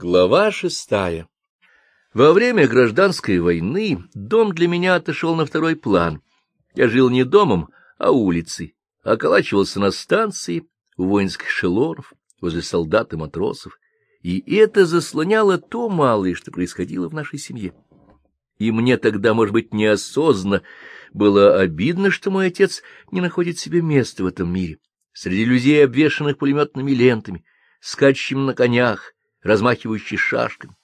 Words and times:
Глава 0.00 0.52
шестая 0.52 1.26
Во 2.14 2.32
время 2.32 2.68
гражданской 2.68 3.40
войны 3.40 4.04
дом 4.14 4.54
для 4.54 4.68
меня 4.68 4.94
отошел 4.94 5.34
на 5.34 5.44
второй 5.44 5.74
план. 5.74 6.22
Я 6.76 6.86
жил 6.86 7.10
не 7.10 7.24
домом, 7.24 7.70
а 7.98 8.12
улицей, 8.12 8.76
околачивался 9.02 9.80
на 9.80 9.90
станции 9.90 10.68
у 10.96 11.06
воинских 11.06 11.48
шелонов, 11.48 12.12
возле 12.40 12.62
солдат 12.62 13.12
и 13.12 13.16
матросов, 13.16 13.80
и 14.22 14.38
это 14.54 14.86
заслоняло 14.86 15.58
то 15.58 15.88
малое, 15.88 16.34
что 16.34 16.52
происходило 16.52 17.08
в 17.08 17.14
нашей 17.14 17.40
семье. 17.40 17.74
И 18.58 18.70
мне 18.70 18.98
тогда, 18.98 19.34
может 19.34 19.52
быть, 19.52 19.74
неосознанно 19.74 20.62
было 21.12 21.58
обидно, 21.58 22.12
что 22.12 22.30
мой 22.30 22.46
отец 22.46 22.84
не 23.10 23.20
находит 23.20 23.58
себе 23.58 23.82
места 23.82 24.22
в 24.22 24.28
этом 24.28 24.48
мире, 24.48 24.78
среди 25.12 25.44
людей, 25.44 25.84
обвешанных 25.84 26.38
пулеметными 26.38 26.92
лентами, 26.92 27.44
скачущими 27.80 28.38
на 28.38 28.54
конях, 28.54 29.12
размахивающий 29.42 30.16
шашками. 30.16 30.76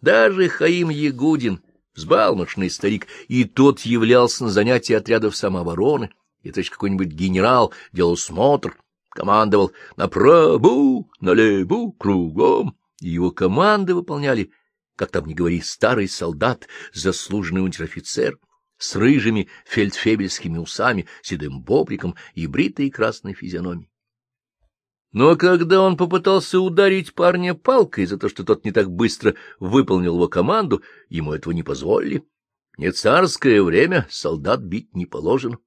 Даже 0.00 0.48
Хаим 0.48 0.90
Ягудин, 0.90 1.62
взбалмошный 1.94 2.70
старик, 2.70 3.06
и 3.28 3.44
тот 3.44 3.80
являлся 3.80 4.44
на 4.44 4.50
занятия 4.50 4.96
отрядов 4.96 5.36
самообороны, 5.36 6.10
и 6.42 6.50
то 6.50 6.60
есть 6.60 6.70
какой-нибудь 6.70 7.08
генерал 7.08 7.72
делал 7.92 8.16
смотр, 8.16 8.76
командовал 9.08 9.72
направо, 9.96 11.04
налево, 11.20 11.92
кругом, 11.92 12.76
и 13.00 13.08
его 13.08 13.30
команды 13.30 13.94
выполняли, 13.94 14.50
как 14.96 15.10
там 15.10 15.26
не 15.26 15.34
говори, 15.34 15.60
старый 15.60 16.08
солдат, 16.08 16.68
заслуженный 16.92 17.62
унтер-офицер, 17.62 18.38
с 18.76 18.96
рыжими 18.96 19.48
фельдфебельскими 19.64 20.58
усами, 20.58 21.06
седым 21.22 21.62
бобриком 21.62 22.16
и 22.34 22.46
бритой 22.46 22.90
красной 22.90 23.34
физиономией. 23.34 23.90
Но 25.14 25.36
когда 25.36 25.80
он 25.80 25.96
попытался 25.96 26.58
ударить 26.58 27.14
парня 27.14 27.54
палкой 27.54 28.04
за 28.04 28.18
то, 28.18 28.28
что 28.28 28.42
тот 28.42 28.64
не 28.64 28.72
так 28.72 28.90
быстро 28.90 29.36
выполнил 29.60 30.16
его 30.16 30.26
команду, 30.26 30.82
ему 31.08 31.32
этого 31.32 31.54
не 31.54 31.62
позволили. 31.62 32.26
Не 32.78 32.90
царское 32.90 33.62
время, 33.62 34.08
солдат 34.10 34.60
бить 34.60 34.92
не 34.92 35.06
положено. 35.06 35.58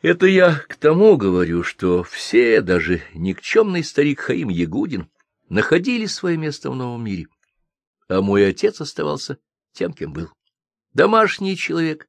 Это 0.00 0.26
я 0.26 0.54
к 0.54 0.76
тому 0.76 1.18
говорю, 1.18 1.62
что 1.62 2.02
все, 2.02 2.62
даже 2.62 3.02
никчемный 3.12 3.84
старик 3.84 4.20
Хаим 4.20 4.48
Ягудин, 4.48 5.10
находили 5.50 6.06
свое 6.06 6.38
место 6.38 6.70
в 6.70 6.76
новом 6.76 7.04
мире, 7.04 7.26
а 8.08 8.22
мой 8.22 8.48
отец 8.48 8.80
оставался 8.80 9.36
тем, 9.72 9.92
кем 9.92 10.14
был. 10.14 10.30
Домашний 10.94 11.58
человек, 11.58 12.08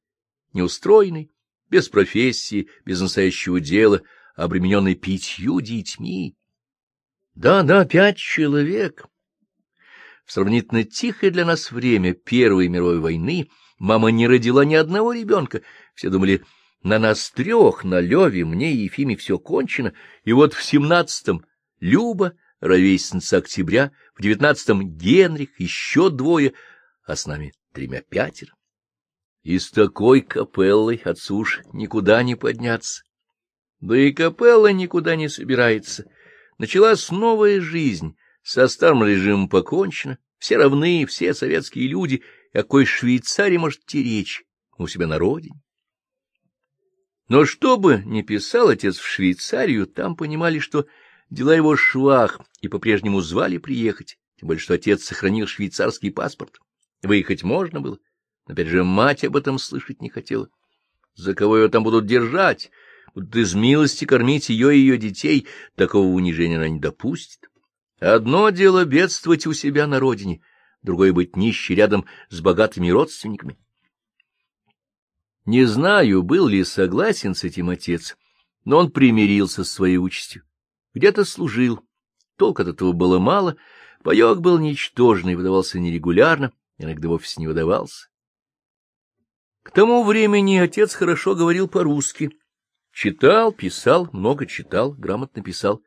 неустроенный, 0.54 1.30
без 1.68 1.90
профессии, 1.90 2.70
без 2.86 3.02
настоящего 3.02 3.60
дела— 3.60 4.00
обремененный 4.38 4.94
пятью 4.94 5.60
детьми. 5.60 6.36
Да-да, 7.34 7.84
пять 7.84 8.18
человек. 8.18 9.06
В 10.24 10.32
сравнительно 10.32 10.84
тихое 10.84 11.32
для 11.32 11.44
нас 11.44 11.72
время 11.72 12.14
Первой 12.14 12.68
мировой 12.68 13.00
войны 13.00 13.48
мама 13.78 14.10
не 14.10 14.28
родила 14.28 14.64
ни 14.64 14.74
одного 14.74 15.12
ребенка. 15.12 15.62
Все 15.94 16.08
думали, 16.08 16.44
на 16.82 17.00
нас 17.00 17.30
трех, 17.30 17.82
на 17.82 18.00
Леве, 18.00 18.44
мне 18.44 18.72
и 18.72 18.84
Ефиме 18.84 19.16
все 19.16 19.38
кончено. 19.40 19.92
И 20.24 20.32
вот 20.32 20.54
в 20.54 20.62
семнадцатом 20.62 21.44
Люба, 21.80 22.34
ровесница 22.60 23.38
октября, 23.38 23.90
в 24.14 24.22
девятнадцатом 24.22 24.96
Генрих, 24.96 25.58
еще 25.58 26.10
двое, 26.10 26.54
а 27.04 27.16
с 27.16 27.26
нами 27.26 27.54
тремя 27.72 28.02
пятеро. 28.02 28.52
И 29.42 29.58
с 29.58 29.70
такой 29.70 30.20
капеллой 30.20 30.96
отцу 31.04 31.38
уж 31.38 31.60
никуда 31.72 32.22
не 32.22 32.36
подняться. 32.36 33.02
Да 33.80 33.96
и 33.96 34.12
капелла 34.12 34.72
никуда 34.72 35.16
не 35.16 35.28
собирается. 35.28 36.10
Началась 36.58 37.10
новая 37.10 37.60
жизнь, 37.60 38.16
со 38.42 38.66
старым 38.66 39.04
режимом 39.04 39.48
покончено, 39.48 40.18
все 40.38 40.56
равны, 40.56 41.06
все 41.06 41.34
советские 41.34 41.88
люди, 41.88 42.22
о 42.52 42.58
какой 42.58 42.86
Швейцарии 42.86 43.56
может 43.56 43.82
идти 43.82 44.02
речь 44.02 44.44
у 44.78 44.86
себя 44.86 45.06
на 45.06 45.18
родине. 45.18 45.60
Но 47.28 47.44
что 47.44 47.76
бы 47.76 48.02
ни 48.04 48.22
писал 48.22 48.68
отец 48.68 48.96
в 48.96 49.06
Швейцарию, 49.06 49.86
там 49.86 50.16
понимали, 50.16 50.58
что 50.58 50.86
дела 51.30 51.54
его 51.54 51.76
швах, 51.76 52.40
и 52.62 52.68
по-прежнему 52.68 53.20
звали 53.20 53.58
приехать, 53.58 54.18
тем 54.36 54.48
более 54.48 54.60
что 54.60 54.74
отец 54.74 55.04
сохранил 55.04 55.46
швейцарский 55.46 56.10
паспорт. 56.10 56.58
Выехать 57.02 57.42
можно 57.42 57.80
было, 57.80 57.98
но 58.46 58.54
опять 58.54 58.68
же 58.68 58.82
мать 58.82 59.24
об 59.24 59.36
этом 59.36 59.58
слышать 59.58 60.00
не 60.00 60.08
хотела. 60.08 60.48
За 61.14 61.34
кого 61.34 61.58
ее 61.58 61.68
там 61.68 61.84
будут 61.84 62.06
держать? 62.06 62.70
Будут 63.14 63.34
из 63.36 63.54
милости 63.54 64.04
кормить 64.04 64.48
ее 64.48 64.74
и 64.74 64.78
ее 64.78 64.98
детей, 64.98 65.46
такого 65.76 66.06
унижения 66.06 66.56
она 66.56 66.68
не 66.68 66.80
допустит. 66.80 67.48
Одно 68.00 68.50
дело 68.50 68.84
бедствовать 68.84 69.46
у 69.46 69.52
себя 69.52 69.86
на 69.86 69.98
родине, 69.98 70.40
другое— 70.82 71.12
быть 71.14 71.36
нищей 71.36 71.74
рядом 71.74 72.04
с 72.28 72.40
богатыми 72.40 72.90
родственниками. 72.90 73.58
Не 75.44 75.64
знаю, 75.64 76.22
был 76.22 76.46
ли 76.46 76.62
согласен 76.62 77.34
с 77.34 77.42
этим 77.42 77.70
отец, 77.70 78.16
но 78.64 78.78
он 78.78 78.90
примирился 78.90 79.64
с 79.64 79.72
своей 79.72 79.96
участью. 79.96 80.44
Где-то 80.94 81.24
служил, 81.24 81.80
толк 82.36 82.60
от 82.60 82.68
этого 82.68 82.92
было 82.92 83.18
мало, 83.18 83.56
паек 84.02 84.38
был 84.38 84.58
ничтожный, 84.58 85.34
выдавался 85.34 85.80
нерегулярно, 85.80 86.52
иногда 86.76 87.08
вовсе 87.08 87.40
не 87.40 87.46
выдавался. 87.46 88.08
К 89.62 89.70
тому 89.70 90.04
времени 90.04 90.56
отец 90.56 90.94
хорошо 90.94 91.34
говорил 91.34 91.68
по-русски, 91.68 92.37
Читал, 93.00 93.52
писал, 93.52 94.08
много 94.12 94.44
читал, 94.44 94.90
грамотно 94.90 95.40
писал. 95.40 95.84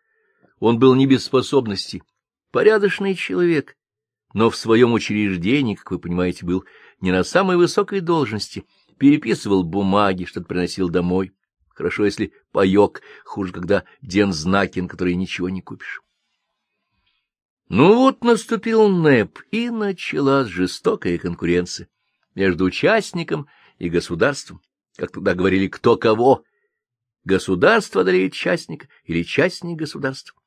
Он 0.62 0.80
был 0.80 0.96
не 0.96 1.06
без 1.08 1.26
способностей, 1.26 2.04
порядочный 2.52 3.16
человек, 3.16 3.76
но 4.34 4.50
в 4.50 4.56
своем 4.56 4.94
учреждении, 4.94 5.76
как 5.76 5.92
вы 5.92 6.00
понимаете, 6.00 6.46
был 6.46 6.64
не 7.02 7.12
на 7.12 7.26
самой 7.26 7.58
высокой 7.58 8.00
должности, 8.00 8.64
переписывал 8.98 9.66
бумаги, 9.66 10.24
что-то 10.24 10.46
приносил 10.46 10.88
домой. 10.88 11.34
Хорошо, 11.68 12.06
если 12.06 12.32
паек, 12.54 13.02
хуже, 13.26 13.52
когда 13.52 13.84
Ден 14.02 14.32
Знакин, 14.32 14.88
который 14.88 15.16
ничего 15.16 15.50
не 15.50 15.62
купишь. 15.62 16.02
Ну 17.68 17.94
вот 17.98 18.24
наступил 18.24 18.88
НЭП, 18.88 19.38
и 19.52 19.70
началась 19.70 20.48
жестокая 20.48 21.18
конкуренция 21.18 21.90
между 22.36 22.64
участником 22.64 23.48
и 23.80 23.90
государством. 23.90 24.62
Как 24.96 25.12
тогда 25.12 25.34
говорили, 25.34 25.68
кто 25.68 25.98
кого, 25.98 26.46
государство 27.24 28.02
одолеет 28.02 28.34
частника 28.34 28.88
или 29.04 29.24
частник 29.24 29.78
государства. 29.78 30.40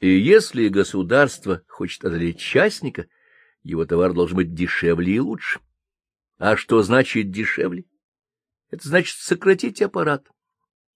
И 0.00 0.08
если 0.08 0.68
государство 0.68 1.62
хочет 1.68 2.04
одолеть 2.04 2.38
частника, 2.38 3.06
его 3.62 3.84
товар 3.84 4.14
должен 4.14 4.36
быть 4.36 4.54
дешевле 4.54 5.16
и 5.16 5.20
лучше. 5.20 5.60
А 6.38 6.56
что 6.56 6.82
значит 6.82 7.30
дешевле? 7.30 7.84
Это 8.70 8.88
значит 8.88 9.16
сократить 9.18 9.82
аппарат, 9.82 10.26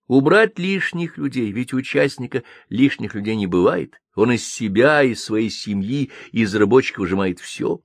убрать 0.07 0.59
лишних 0.59 1.19
людей, 1.19 1.53
ведь 1.53 1.75
у 1.75 1.79
участника 1.79 2.43
лишних 2.71 3.15
людей 3.15 3.37
не 3.37 3.47
бывает. 3.47 4.01
Он 4.15 4.33
из 4.33 4.47
себя, 4.47 5.03
из 5.03 5.23
своей 5.23 5.51
семьи, 5.51 6.11
из 6.33 6.55
рабочих 6.55 6.99
выжимает 6.99 7.41
все. 7.41 7.83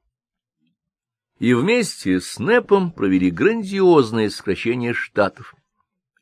И 1.40 1.54
вместе 1.54 2.22
с 2.22 2.38
НЭПом 2.38 2.92
провели 2.92 3.32
грандиозное 3.32 4.30
сокращение 4.30 4.94
штатов 4.94 5.56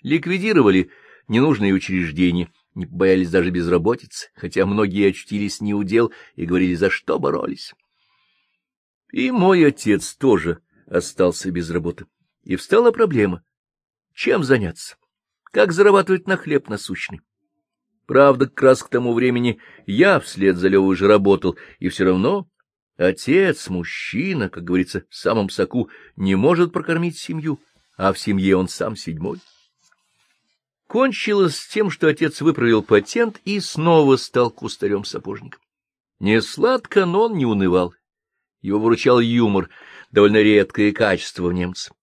ликвидировали 0.02 0.92
ненужные 1.28 1.74
учреждения, 1.74 2.52
не 2.76 2.86
боялись 2.86 3.30
даже 3.30 3.50
безработицы, 3.50 4.30
хотя 4.36 4.66
многие 4.66 5.10
очутились 5.10 5.62
неудел 5.62 6.12
и 6.36 6.46
говорили, 6.46 6.76
за 6.76 6.90
что 6.90 7.20
боролись. 7.20 7.74
И 9.12 9.32
мой 9.32 9.66
отец 9.66 10.16
тоже 10.16 10.60
остался 10.86 11.52
без 11.52 11.70
работы. 11.70 12.06
И 12.44 12.56
встала 12.56 12.92
проблема. 12.92 13.44
Чем 14.14 14.44
заняться? 14.44 14.96
Как 15.46 15.72
зарабатывать 15.72 16.28
на 16.28 16.38
хлеб 16.38 16.70
насущный? 16.70 17.22
Правда, 18.06 18.46
как 18.48 18.62
раз 18.62 18.84
к 18.84 18.90
тому 18.90 19.14
времени 19.14 19.60
я 19.86 20.20
вслед 20.20 20.58
за 20.58 20.70
Левой 20.70 20.94
уже 20.94 21.08
работал, 21.08 21.58
и 21.80 21.90
все 21.90 22.06
равно 22.06 22.50
отец, 22.96 23.70
мужчина, 23.70 24.50
как 24.50 24.64
говорится, 24.64 25.04
в 25.10 25.16
самом 25.16 25.50
соку, 25.50 25.90
не 26.16 26.36
может 26.36 26.72
прокормить 26.72 27.18
семью, 27.18 27.60
а 27.98 28.14
в 28.14 28.20
семье 28.20 28.56
он 28.56 28.70
сам 28.70 28.96
седьмой. 28.96 29.40
Кончилось 30.88 31.68
тем, 31.68 31.90
что 31.90 32.08
отец 32.08 32.40
выправил 32.40 32.82
патент 32.82 33.42
и 33.44 33.60
снова 33.60 34.16
стал 34.16 34.50
кустарем-сапожником. 34.50 35.62
Не 36.20 36.42
сладко, 36.42 37.06
но 37.06 37.24
он 37.26 37.38
не 37.38 37.46
унывал. 37.46 37.94
Его 38.62 38.80
выручал 38.80 39.20
юмор, 39.20 39.70
довольно 40.12 40.42
редкое 40.42 40.94
качество 40.94 41.48
в 41.48 41.54
немце. 41.54 41.94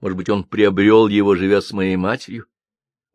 Может 0.00 0.18
быть, 0.18 0.28
он 0.28 0.44
приобрел 0.44 1.08
его, 1.08 1.34
живя 1.34 1.62
с 1.62 1.72
моей 1.72 1.96
матерью? 1.96 2.46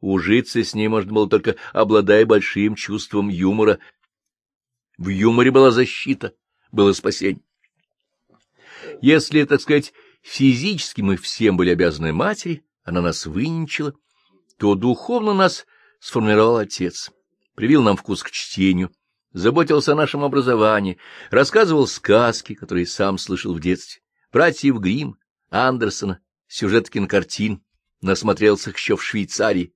Ужиться 0.02 0.64
с 0.64 0.74
ней 0.74 0.88
можно 0.88 1.14
было 1.14 1.30
только 1.30 1.56
обладая 1.74 2.26
большим 2.26 2.74
чувством 2.76 3.30
юмора. 3.30 3.80
В 4.98 5.10
юморе 5.10 5.52
была 5.52 5.70
защита, 5.70 6.34
было 6.72 6.92
спасение. 6.94 7.44
Если, 9.02 9.44
так 9.44 9.62
сказать, 9.62 9.94
физически 10.22 11.02
мы 11.02 11.18
всем 11.18 11.56
были 11.56 11.70
обязаны 11.70 12.14
матери, 12.14 12.66
она 12.84 13.02
нас 13.02 13.26
выненчила, 13.26 13.94
то 14.60 14.76
духовно 14.76 15.34
нас 15.34 15.66
сформировал 16.00 16.58
отец, 16.58 17.12
привил 17.56 17.82
нам 17.82 17.96
вкус 17.96 18.24
к 18.24 18.30
чтению, 18.30 18.92
заботился 19.32 19.94
о 19.94 19.96
нашем 19.96 20.24
образовании, 20.24 20.98
рассказывал 21.32 21.88
сказки, 21.88 22.54
которые 22.56 22.86
сам 22.86 23.18
слышал 23.18 23.54
в 23.54 23.62
детстве, 23.62 24.02
братьев 24.34 24.80
Грим, 24.80 25.18
Андерсона, 25.50 26.20
сюжет 26.48 26.90
кинокартин, 26.90 27.64
насмотрелся 28.02 28.72
еще 28.72 28.98
в 28.98 29.04
Швейцарии. 29.04 29.74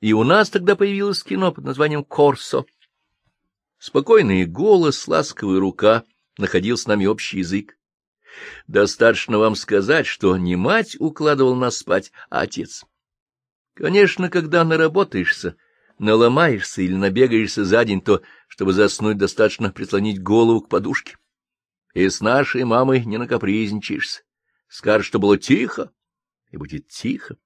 И 0.00 0.12
у 0.12 0.22
нас 0.22 0.50
тогда 0.50 0.76
появилось 0.76 1.22
кино 1.22 1.50
под 1.50 1.64
названием 1.64 2.04
«Корсо». 2.04 2.66
Спокойный 3.78 4.44
голос, 4.44 5.08
ласковая 5.08 5.60
рука 5.60 6.04
находил 6.36 6.76
с 6.76 6.86
нами 6.86 7.06
общий 7.06 7.38
язык. 7.38 7.78
Достаточно 8.66 9.38
вам 9.38 9.56
сказать, 9.56 10.06
что 10.06 10.36
не 10.36 10.56
мать 10.56 10.96
укладывал 11.00 11.54
нас 11.54 11.78
спать, 11.78 12.12
а 12.28 12.42
отец. 12.42 12.84
Конечно, 13.74 14.28
когда 14.28 14.64
наработаешься, 14.64 15.56
наломаешься 15.98 16.82
или 16.82 16.94
набегаешься 16.94 17.64
за 17.64 17.84
день, 17.84 18.02
то, 18.02 18.22
чтобы 18.48 18.72
заснуть, 18.72 19.16
достаточно 19.16 19.70
прислонить 19.70 20.22
голову 20.22 20.60
к 20.60 20.68
подушке. 20.68 21.16
И 21.94 22.08
с 22.08 22.20
нашей 22.20 22.64
мамой 22.64 23.04
не 23.04 23.18
накапризничаешься. 23.18 24.22
Скажешь, 24.68 25.06
что 25.06 25.18
было 25.18 25.38
тихо, 25.38 25.90
и 26.50 26.56
будет 26.56 26.88
тихо. 26.88 27.36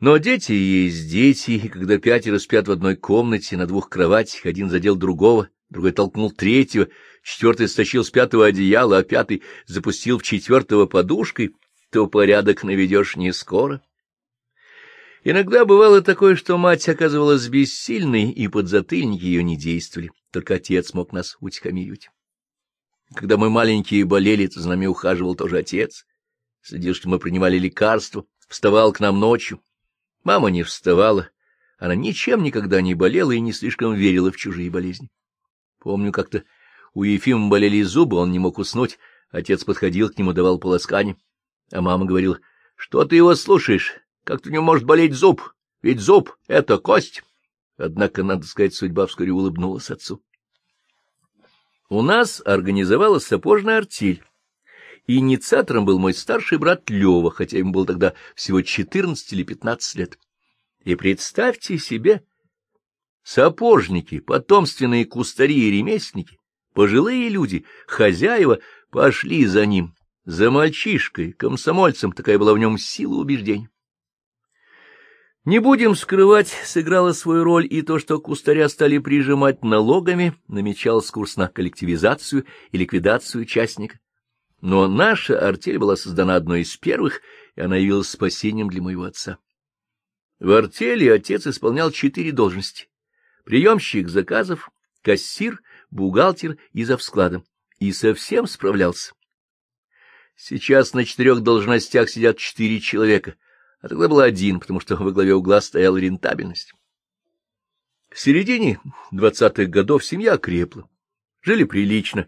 Но 0.00 0.16
дети 0.18 0.52
есть 0.52 1.08
дети, 1.08 1.52
и 1.52 1.68
когда 1.68 1.98
пятеро 1.98 2.38
спят 2.38 2.68
в 2.68 2.72
одной 2.72 2.96
комнате 2.96 3.56
на 3.56 3.66
двух 3.66 3.88
кроватях, 3.88 4.44
один 4.44 4.68
задел 4.68 4.96
другого, 4.96 5.48
другой 5.70 5.92
толкнул 5.92 6.30
третьего, 6.32 6.88
четвертый 7.22 7.68
стащил 7.68 8.04
с 8.04 8.10
пятого 8.10 8.46
одеяла, 8.46 8.98
а 8.98 9.02
пятый 9.02 9.42
запустил 9.66 10.18
в 10.18 10.22
четвертого 10.22 10.86
подушкой, 10.86 11.54
то 11.90 12.06
порядок 12.08 12.64
наведешь 12.64 13.16
не 13.16 13.32
скоро. 13.32 13.82
Иногда 15.26 15.64
бывало 15.64 16.02
такое, 16.02 16.36
что 16.36 16.58
мать 16.58 16.86
оказывалась 16.86 17.48
бессильной, 17.48 18.30
и 18.30 18.46
подзатыльники 18.46 19.24
ее 19.24 19.42
не 19.42 19.56
действовали, 19.56 20.12
только 20.30 20.56
отец 20.56 20.92
мог 20.92 21.14
нас 21.14 21.38
утихомиривать. 21.40 22.10
Когда 23.14 23.38
мы 23.38 23.48
маленькие 23.48 24.04
болели, 24.04 24.46
то 24.46 24.60
за 24.60 24.68
нами 24.68 24.84
ухаживал 24.84 25.34
тоже 25.34 25.56
отец, 25.56 26.04
следил, 26.60 26.94
что 26.94 27.08
мы 27.08 27.18
принимали 27.18 27.58
лекарства, 27.58 28.26
вставал 28.48 28.92
к 28.92 29.00
нам 29.00 29.18
ночью. 29.18 29.62
Мама 30.24 30.50
не 30.50 30.62
вставала, 30.62 31.30
она 31.78 31.94
ничем 31.94 32.42
никогда 32.42 32.82
не 32.82 32.94
болела 32.94 33.32
и 33.32 33.40
не 33.40 33.54
слишком 33.54 33.94
верила 33.94 34.30
в 34.30 34.36
чужие 34.36 34.70
болезни. 34.70 35.10
Помню, 35.78 36.12
как-то 36.12 36.44
у 36.92 37.02
Ефима 37.02 37.48
болели 37.48 37.80
зубы, 37.80 38.18
он 38.18 38.30
не 38.30 38.38
мог 38.38 38.58
уснуть, 38.58 38.98
отец 39.30 39.64
подходил 39.64 40.10
к 40.10 40.18
нему, 40.18 40.34
давал 40.34 40.58
полоскание, 40.58 41.16
а 41.72 41.80
мама 41.80 42.04
говорила, 42.04 42.40
что 42.76 43.06
ты 43.06 43.16
его 43.16 43.34
слушаешь? 43.34 44.03
Как-то 44.24 44.50
не 44.50 44.58
может 44.58 44.84
болеть 44.84 45.12
зуб, 45.12 45.54
ведь 45.82 46.00
зуб— 46.00 46.34
это 46.48 46.78
кость. 46.78 47.22
Однако, 47.76 48.22
надо 48.22 48.46
сказать, 48.46 48.74
судьба 48.74 49.06
вскоре 49.06 49.32
улыбнулась 49.32 49.90
отцу. 49.90 50.22
У 51.90 52.00
нас 52.00 52.40
организовалась 52.44 53.26
сапожная 53.26 53.78
артель. 53.78 54.24
Инициатором 55.06 55.84
был 55.84 55.98
мой 55.98 56.14
старший 56.14 56.56
брат 56.56 56.88
Лева, 56.88 57.30
хотя 57.30 57.58
ему 57.58 57.72
было 57.72 57.84
тогда 57.84 58.14
всего 58.34 58.62
четырнадцать 58.62 59.34
или 59.34 59.42
пятнадцать 59.42 59.96
лет. 59.96 60.18
И 60.82 60.94
представьте 60.94 61.78
себе, 61.78 62.24
сапожники, 63.22 64.20
потомственные 64.20 65.04
кустари 65.04 65.68
и 65.68 65.70
ремесленники, 65.70 66.38
пожилые 66.72 67.28
люди, 67.28 67.66
хозяева, 67.86 68.60
пошли 68.90 69.44
за 69.44 69.66
ним, 69.66 69.94
за 70.24 70.50
мальчишкой, 70.50 71.32
комсомольцем, 71.32 72.12
такая 72.12 72.38
была 72.38 72.54
в 72.54 72.58
нем 72.58 72.78
сила 72.78 73.16
убеждений. 73.16 73.68
Не 75.44 75.58
будем 75.58 75.94
скрывать, 75.94 76.48
сыграло 76.64 77.12
свою 77.12 77.44
роль 77.44 77.66
и 77.68 77.82
то, 77.82 77.98
что 77.98 78.18
кустаря 78.18 78.66
стали 78.70 78.96
прижимать 78.96 79.62
налогами, 79.62 80.34
намечался 80.48 81.12
курс 81.12 81.36
на 81.36 81.48
коллективизацию 81.48 82.46
и 82.72 82.78
ликвидацию 82.78 83.42
участника. 83.42 84.00
Но 84.62 84.88
наша 84.88 85.38
артель 85.38 85.76
была 85.76 85.96
создана 85.96 86.36
одной 86.36 86.62
из 86.62 86.74
первых, 86.78 87.20
и 87.56 87.60
она 87.60 87.76
явилась 87.76 88.08
спасением 88.08 88.70
для 88.70 88.80
моего 88.80 89.04
отца. 89.04 89.36
В 90.40 90.50
артели 90.50 91.06
отец 91.08 91.46
исполнял 91.46 91.90
четыре 91.90 92.32
должности— 92.32 92.88
приемщик 93.44 94.08
заказов, 94.08 94.70
кассир, 95.02 95.60
бухгалтер 95.90 96.56
и 96.72 96.84
завскладом, 96.84 97.44
и 97.78 97.92
совсем 97.92 98.46
справлялся. 98.46 99.12
Сейчас 100.36 100.94
на 100.94 101.04
четырех 101.04 101.42
должностях 101.42 102.08
сидят 102.08 102.38
четыре 102.38 102.80
человека— 102.80 103.36
а 103.84 103.88
тогда 103.88 104.08
был 104.08 104.20
один, 104.20 104.60
потому 104.60 104.80
что 104.80 104.96
во 104.96 105.12
главе 105.12 105.34
угла 105.34 105.60
стояла 105.60 105.98
рентабельность. 105.98 106.72
В 108.08 108.18
середине 108.18 108.80
двадцатых 109.10 109.68
годов 109.68 110.02
семья 110.02 110.38
крепла, 110.38 110.88
жили 111.42 111.64
прилично, 111.64 112.26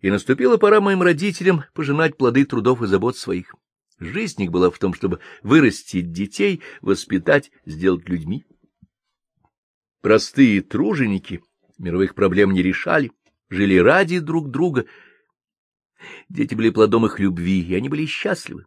и 0.00 0.10
наступила 0.10 0.56
пора 0.56 0.80
моим 0.80 1.02
родителям 1.02 1.64
пожинать 1.74 2.16
плоды 2.16 2.46
трудов 2.46 2.80
и 2.80 2.86
забот 2.86 3.18
своих. 3.18 3.54
Жизнь 3.98 4.44
их 4.44 4.50
была 4.50 4.70
в 4.70 4.78
том, 4.78 4.94
чтобы 4.94 5.20
вырастить 5.42 6.10
детей, 6.10 6.62
воспитать, 6.80 7.50
сделать 7.66 8.08
людьми. 8.08 8.46
Простые 10.00 10.62
труженики 10.62 11.42
мировых 11.76 12.14
проблем 12.14 12.52
не 12.52 12.62
решали, 12.62 13.12
жили 13.50 13.76
ради 13.76 14.20
друг 14.20 14.50
друга. 14.50 14.86
Дети 16.30 16.54
были 16.54 16.70
плодом 16.70 17.04
их 17.04 17.20
любви, 17.20 17.60
и 17.60 17.74
они 17.74 17.90
были 17.90 18.06
счастливы. 18.06 18.64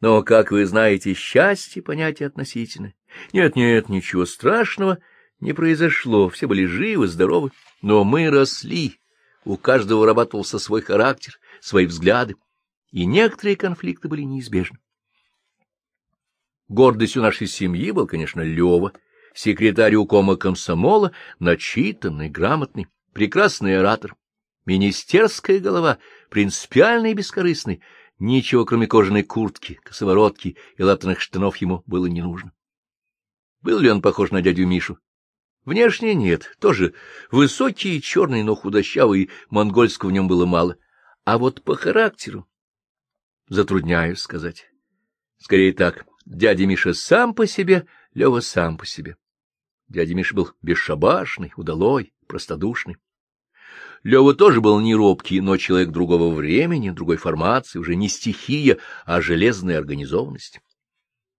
Но, 0.00 0.22
как 0.22 0.50
вы 0.50 0.66
знаете, 0.66 1.14
счастье— 1.14 1.82
понятие 1.82 2.26
относительное. 2.26 2.94
Нет-нет, 3.32 3.88
ничего 3.88 4.26
страшного 4.26 4.98
не 5.40 5.52
произошло, 5.52 6.28
все 6.28 6.46
были 6.46 6.64
живы, 6.66 7.08
здоровы, 7.08 7.50
но 7.82 8.04
мы 8.04 8.30
росли, 8.30 8.98
у 9.44 9.56
каждого 9.56 10.00
вырабатывался 10.00 10.58
свой 10.58 10.82
характер, 10.82 11.38
свои 11.60 11.86
взгляды, 11.86 12.36
и 12.90 13.04
некоторые 13.06 13.56
конфликты 13.56 14.08
были 14.08 14.22
неизбежны. 14.22 14.78
Гордостью 16.68 17.22
нашей 17.22 17.46
семьи 17.46 17.90
был, 17.90 18.06
конечно, 18.06 18.40
Лева, 18.40 18.92
секретарь 19.34 19.94
укома 19.94 20.36
комсомола, 20.36 21.12
начитанный, 21.38 22.28
грамотный, 22.28 22.88
прекрасный 23.12 23.78
оратор, 23.78 24.16
министерская 24.64 25.60
голова, 25.60 25.98
принципиальный 26.28 27.12
и 27.12 27.14
бескорыстный, 27.14 27.82
Ничего, 28.18 28.64
кроме 28.64 28.86
кожаной 28.86 29.22
куртки, 29.22 29.78
косоворотки 29.82 30.56
и 30.76 30.82
латаных 30.82 31.20
штанов, 31.20 31.58
ему 31.58 31.82
было 31.86 32.06
не 32.06 32.22
нужно. 32.22 32.52
Был 33.60 33.78
ли 33.80 33.90
он 33.90 34.00
похож 34.00 34.30
на 34.30 34.40
дядю 34.40 34.66
Мишу? 34.66 34.98
Внешне 35.64 36.14
нет, 36.14 36.56
тоже 36.60 36.94
высокий, 37.30 38.00
черный, 38.00 38.42
но 38.42 38.54
худощавый, 38.54 39.22
и 39.22 39.30
монгольского 39.50 40.10
в 40.10 40.12
нем 40.12 40.28
было 40.28 40.46
мало. 40.46 40.76
А 41.24 41.38
вот 41.38 41.62
по 41.62 41.74
характеру 41.74 42.48
затрудняюсь 43.48 44.20
сказать. 44.20 44.70
Скорее 45.38 45.72
так, 45.72 46.06
дядя 46.24 46.66
Миша 46.66 46.94
сам 46.94 47.34
по 47.34 47.46
себе, 47.46 47.86
Лева 48.14 48.40
сам 48.40 48.78
по 48.78 48.86
себе. 48.86 49.16
Дядя 49.88 50.14
Миша 50.14 50.34
был 50.34 50.52
бесшабашный, 50.62 51.52
удалой, 51.56 52.14
простодушный. 52.26 52.96
Лева 54.06 54.34
тоже 54.34 54.60
был 54.60 54.78
не 54.78 54.94
робкий, 54.94 55.40
но 55.40 55.56
человек 55.56 55.90
другого 55.90 56.32
времени, 56.32 56.90
другой 56.90 57.16
формации, 57.16 57.80
уже 57.80 57.96
не 57.96 58.08
стихия, 58.08 58.78
а 59.04 59.20
железная 59.20 59.78
организованность. 59.78 60.60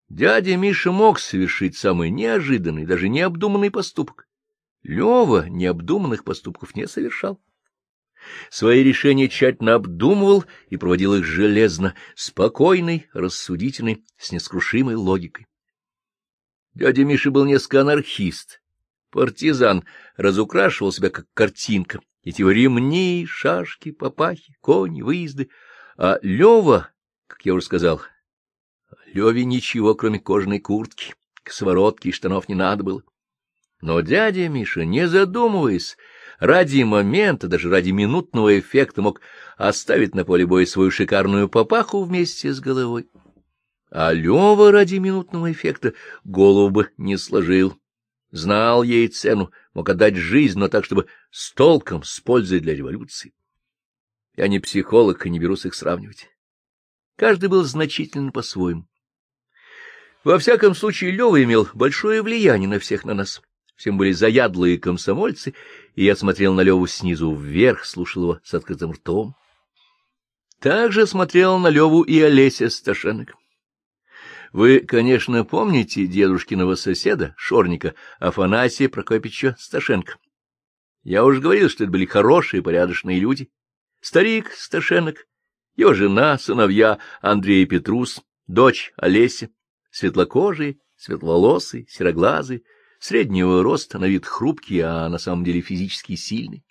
Дядя 0.09 0.57
Миша 0.57 0.91
мог 0.91 1.21
совершить 1.21 1.77
самый 1.77 2.11
неожиданный, 2.11 2.85
даже 2.85 3.09
необдуманный 3.09 3.71
поступок. 3.71 4.27
Лева 4.83 5.47
необдуманных 5.49 6.25
поступков 6.25 6.75
не 6.75 6.89
совершал. 6.89 7.41
Свои 8.51 8.83
решения 8.83 9.29
тщательно 9.29 9.75
обдумывал 9.75 10.45
и 10.69 10.77
проводил 10.77 11.15
их 11.15 11.25
железно, 11.25 11.95
спокойный, 12.17 13.07
рассудительный, 13.13 14.05
с 14.19 14.33
нескрушимой 14.33 14.97
логикой. 14.97 15.47
Дядя 16.75 17.05
Миша 17.05 17.31
был 17.31 17.45
несколько 17.45 17.83
анархист, 17.83 18.61
партизан, 19.11 19.85
разукрашивал 20.17 20.93
себя 20.93 21.11
как 21.11 21.27
картинка, 21.35 22.01
эти 22.23 22.43
ремни, 22.43 23.25
шашки, 23.29 23.93
папахи, 23.93 24.57
кони, 24.61 25.03
выезды. 25.03 25.49
А 25.97 26.19
Лева, 26.23 26.91
как 27.29 27.47
я 27.47 27.55
уже 27.55 27.65
сказал, 27.65 28.03
Леве 29.07 29.45
ничего, 29.45 29.95
кроме 29.95 30.19
кожаной 30.19 30.59
куртки, 30.59 31.15
косоворотки 31.43 32.09
и 32.09 32.13
штанов 32.13 32.49
не 32.49 32.55
надо 32.55 32.83
было. 32.83 33.03
Но 33.81 34.01
дядя 34.01 34.49
Миша, 34.49 34.85
не 34.85 35.07
задумываясь, 35.07 35.97
ради 36.39 36.83
момента, 36.83 37.47
даже 37.47 37.71
ради 37.71 37.91
минутного 37.91 38.59
эффекта 38.59 39.03
мог 39.03 39.21
оставить 39.57 40.15
на 40.15 40.25
поле 40.25 40.47
боя 40.47 40.67
свою 40.67 40.91
шикарную 40.91 41.49
папаху 41.49 42.03
вместе 42.03 42.53
с 42.53 42.61
головой. 42.61 43.09
А 43.91 44.13
Лева 44.13 44.73
ради 44.73 44.97
минутного 44.97 45.53
эффекта 45.53 45.95
голову 46.25 46.71
бы 46.71 46.91
не 46.97 47.17
сложил 47.17 47.79
знал 48.37 48.83
ей 48.83 49.09
цену, 49.09 49.51
мог 49.75 49.89
отдать 49.89 50.17
жизнь, 50.17 50.59
но 50.59 50.69
так, 50.69 50.85
чтобы 50.85 51.07
с 51.31 51.53
толком, 51.53 52.03
с 52.03 52.21
пользой 52.21 52.61
для 52.61 52.75
революции. 52.75 53.35
Я 54.37 54.49
не 54.49 54.61
психолог 54.61 55.25
и 55.27 55.31
не 55.31 55.39
берусь 55.39 55.65
их 55.65 55.75
сравнивать. 55.75 56.29
Каждый 57.17 57.49
был 57.49 57.65
значителен 57.65 58.33
по-своему. 58.33 58.87
Во 60.25 60.39
всяком 60.39 60.75
случае, 60.75 61.13
Лева 61.13 61.43
имел 61.43 61.69
большое 61.73 62.21
влияние 62.21 62.69
на 62.69 62.79
всех 62.79 63.05
на 63.05 63.15
нас. 63.15 63.41
Всем 63.77 63.97
были 63.97 64.13
заядлые 64.13 64.79
комсомольцы, 64.79 65.55
и 65.95 66.05
я 66.05 66.17
смотрел 66.17 66.53
на 66.55 66.63
Леву 66.63 66.87
снизу 66.87 67.33
вверх, 67.35 67.85
слушал 67.85 68.23
его 68.23 68.41
с 68.43 68.53
открытым 68.55 68.93
ртом. 68.93 69.35
Также 70.61 71.07
смотрел 71.07 71.59
на 71.59 71.69
Леву 71.69 72.03
и 72.03 72.21
Олеся 72.21 72.71
Сташенок. 72.71 73.35
Вы, 74.53 74.81
конечно, 74.81 75.45
помните 75.45 76.07
дедушкиного 76.07 76.75
соседа, 76.75 77.35
шорника, 77.37 77.95
Афанасия 78.19 78.89
Прокопича 78.89 79.57
Сташенко. 79.59 80.19
Я 81.03 81.25
уже 81.25 81.41
говорил, 81.41 81.69
что 81.69 81.85
это 81.85 81.93
были 81.93 82.05
хорошие, 82.05 82.63
порядочные 82.63 83.19
люди. 83.19 83.51
Старик 84.01 84.53
Сташенок, 84.53 85.27
его 85.77 85.95
жена, 85.95 86.39
сыновья 86.39 86.99
Андрей 87.21 87.63
и 87.63 87.67
Петрус, 87.67 88.23
дочь 88.47 88.93
Олеся, 88.97 89.51
светлокожие, 89.91 90.79
светловолосые, 90.97 91.87
сероглазые, 91.89 92.63
среднего 92.99 93.63
роста, 93.63 93.99
на 93.99 94.07
вид 94.07 94.27
хрупкий, 94.27 94.81
а 94.81 95.09
на 95.09 95.19
самом 95.19 95.45
деле 95.45 95.61
физически 95.61 96.17
сильный. 96.17 96.65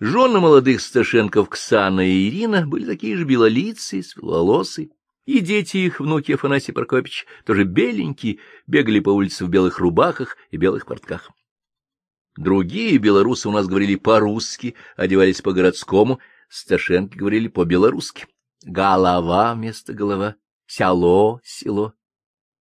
Жены 0.00 0.40
молодых 0.40 0.80
Сташенков 0.80 1.48
Ксана 1.48 2.06
и 2.06 2.28
Ирина 2.28 2.66
были 2.66 2.84
такие 2.84 3.16
же 3.16 3.24
белолицые, 3.24 4.02
светловолосые, 4.02 4.90
и 5.26 5.40
дети 5.40 5.78
их, 5.78 6.00
внуки 6.00 6.32
Афанасий 6.32 6.72
Прокопич, 6.72 7.26
тоже 7.44 7.64
беленькие, 7.64 8.38
бегали 8.66 9.00
по 9.00 9.10
улице 9.10 9.44
в 9.44 9.48
белых 9.48 9.78
рубахах 9.78 10.36
и 10.50 10.56
белых 10.56 10.86
портках. 10.86 11.30
Другие 12.36 12.98
белорусы 12.98 13.48
у 13.48 13.52
нас 13.52 13.66
говорили 13.66 13.94
по-русски, 13.94 14.74
одевались 14.96 15.40
по-городскому, 15.40 16.18
Сташенки 16.48 17.16
говорили 17.16 17.48
по-белорусски. 17.48 18.26
Голова 18.64 19.54
вместо 19.54 19.92
голова, 19.92 20.36
село, 20.66 21.40
село, 21.44 21.94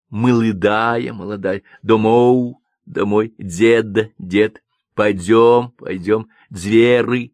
мылыдая, 0.10 1.14
молодая, 1.14 1.64
домов, 1.84 2.58
домой, 2.86 3.34
деда, 3.38 4.12
дед, 4.18 4.64
пойдем, 4.94 5.72
пойдем, 5.78 6.30
дверы, 6.50 7.34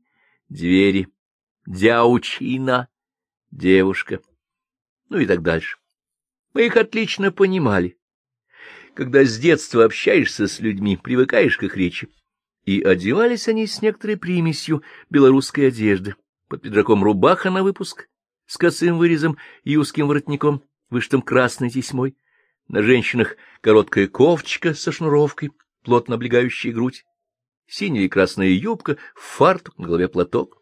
двери, 0.50 1.07
дяучина, 1.65 2.88
девушка, 3.51 4.19
ну 5.10 5.20
и 5.20 5.26
так 5.26 5.42
дальше. 5.42 5.78
Мы 6.54 6.66
их 6.66 6.78
отлично 6.78 7.32
понимали. 7.32 7.98
Когда 8.94 9.24
с 9.24 9.38
детства 9.38 9.86
общаешься 9.86 10.48
с 10.48 10.60
людьми, 10.60 10.98
привыкаешь 10.98 11.58
к 11.58 11.64
их 11.64 11.78
речи. 11.78 12.10
И 12.66 12.82
одевались 12.82 13.48
они 13.48 13.68
с 13.68 13.82
некоторой 13.82 14.18
примесью 14.18 14.84
белорусской 15.10 15.68
одежды. 15.68 16.16
Под 16.48 16.64
пиджаком 16.64 17.04
рубаха 17.04 17.52
на 17.52 17.64
выпуск, 17.64 18.10
с 18.48 18.58
косым 18.58 18.98
вырезом 18.98 19.38
и 19.64 19.78
узким 19.78 20.08
воротником, 20.08 20.64
вышитым 20.90 21.22
красной 21.22 21.70
тесьмой. 21.70 22.18
На 22.68 22.82
женщинах 22.82 23.38
короткая 23.62 24.08
кофточка 24.08 24.74
со 24.74 24.92
шнуровкой, 24.92 25.52
плотно 25.84 26.16
облегающая 26.16 26.74
грудь. 26.74 27.06
Синяя 27.68 28.06
и 28.06 28.10
красная 28.10 28.50
юбка, 28.50 28.98
фартук, 29.16 29.78
на 29.78 29.88
голове 29.88 30.08
платок. 30.08 30.57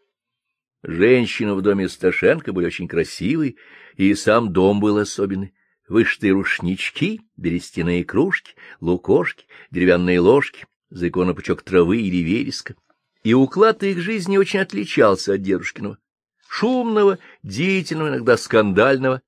Женщины 0.88 1.54
в 1.54 1.62
доме 1.62 1.88
Сташенко 1.88 2.52
были 2.52 2.66
очень 2.66 2.86
красивые, 2.86 3.56
и 3.96 4.14
сам 4.14 4.52
дом 4.52 4.78
был 4.78 4.98
особенный. 4.98 5.52
Вышитые 5.88 6.32
рушнички, 6.32 7.22
берестяные 7.36 8.04
кружки, 8.04 8.54
лукошки, 8.80 9.46
деревянные 9.72 10.20
ложки, 10.20 10.64
за 10.88 11.08
икону 11.08 11.34
пучок 11.34 11.62
травы 11.62 12.02
или 12.02 12.18
вереска. 12.18 12.76
И 13.24 13.34
уклад 13.34 13.82
их 13.82 13.98
жизни 13.98 14.36
очень 14.36 14.60
отличался 14.60 15.34
от 15.34 15.42
дедушкиного. 15.42 15.98
Шумного, 16.48 17.18
деятельного, 17.42 18.10
иногда 18.10 18.36
скандального. 18.36 19.22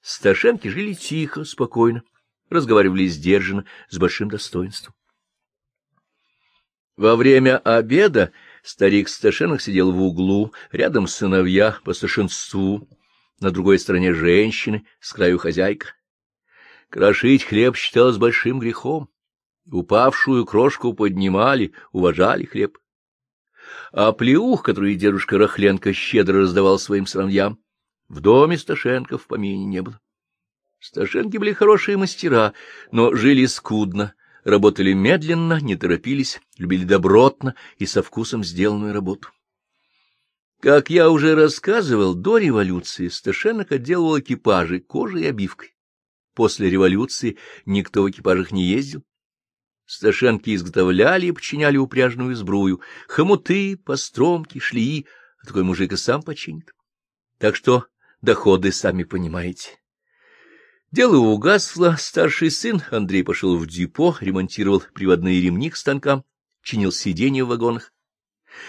Сташенки 0.00 0.66
жили 0.66 0.94
тихо, 0.94 1.44
спокойно, 1.44 2.02
разговаривали 2.48 3.06
сдержанно, 3.06 3.64
с 3.90 3.96
большим 3.96 4.28
достоинством. 4.28 4.92
Во 6.96 7.14
время 7.14 7.58
обеда 7.58 8.32
Старик 8.62 9.08
Сташенок 9.08 9.60
сидел 9.60 9.90
в 9.92 10.02
углу, 10.02 10.52
рядом 10.70 11.06
сыновья 11.06 11.78
по 11.84 11.92
старшинству, 11.94 12.88
на 13.40 13.50
другой 13.50 13.78
стороне 13.78 14.12
женщины, 14.12 14.86
с 15.00 15.12
краю 15.12 15.38
хозяйка. 15.38 15.94
Крошить 16.90 17.44
хлеб 17.44 17.76
считалось 17.76 18.18
большим 18.18 18.58
грехом. 18.58 19.08
Упавшую 19.70 20.44
крошку 20.44 20.92
поднимали, 20.92 21.72
уважали 21.92 22.44
хлеб. 22.44 22.78
А 23.92 24.12
плеух, 24.12 24.62
который 24.62 24.96
дедушка 24.96 25.38
Рахленко 25.38 25.92
щедро 25.92 26.40
раздавал 26.40 26.78
своим 26.78 27.06
сыновьям, 27.06 27.58
в 28.08 28.20
доме 28.20 28.58
Сташенко 28.58 29.16
в 29.16 29.26
помине 29.26 29.64
не 29.64 29.80
было. 29.80 30.00
Сташенки 30.80 31.36
были 31.36 31.52
хорошие 31.52 31.96
мастера, 31.96 32.54
но 32.90 33.14
жили 33.14 33.46
скудно, 33.46 34.14
работали 34.44 34.92
медленно, 34.92 35.60
не 35.60 35.76
торопились, 35.76 36.40
любили 36.58 36.84
добротно 36.84 37.54
и 37.78 37.86
со 37.86 38.02
вкусом 38.02 38.44
сделанную 38.44 38.92
работу. 38.92 39.28
Как 40.60 40.90
я 40.90 41.10
уже 41.10 41.34
рассказывал, 41.34 42.14
до 42.14 42.36
революции 42.36 43.08
Сташенок 43.08 43.72
отделывал 43.72 44.20
экипажи 44.20 44.80
кожей 44.80 45.22
и 45.22 45.26
обивкой. 45.26 45.74
После 46.34 46.68
революции 46.68 47.38
никто 47.64 48.02
в 48.02 48.10
экипажах 48.10 48.52
не 48.52 48.64
ездил. 48.64 49.02
Сташенки 49.86 50.54
изготовляли 50.54 51.26
и 51.26 51.32
подчиняли 51.32 51.76
упряжную 51.76 52.36
сбрую, 52.36 52.80
хомуты, 53.08 53.76
постромки, 53.76 54.58
шлии, 54.58 55.06
а 55.42 55.46
такой 55.46 55.64
мужик 55.64 55.92
и 55.92 55.96
сам 55.96 56.22
починит. 56.22 56.72
Так 57.38 57.56
что 57.56 57.86
доходы, 58.20 58.70
сами 58.70 59.02
понимаете. 59.02 59.79
Дело 60.92 61.18
угасло, 61.18 61.94
старший 61.96 62.50
сын 62.50 62.82
Андрей 62.90 63.22
пошел 63.22 63.56
в 63.56 63.64
депо, 63.68 64.16
ремонтировал 64.20 64.82
приводные 64.92 65.40
ремни 65.40 65.70
к 65.70 65.76
станкам, 65.76 66.24
чинил 66.62 66.90
сиденья 66.90 67.44
в 67.44 67.48
вагонах. 67.48 67.92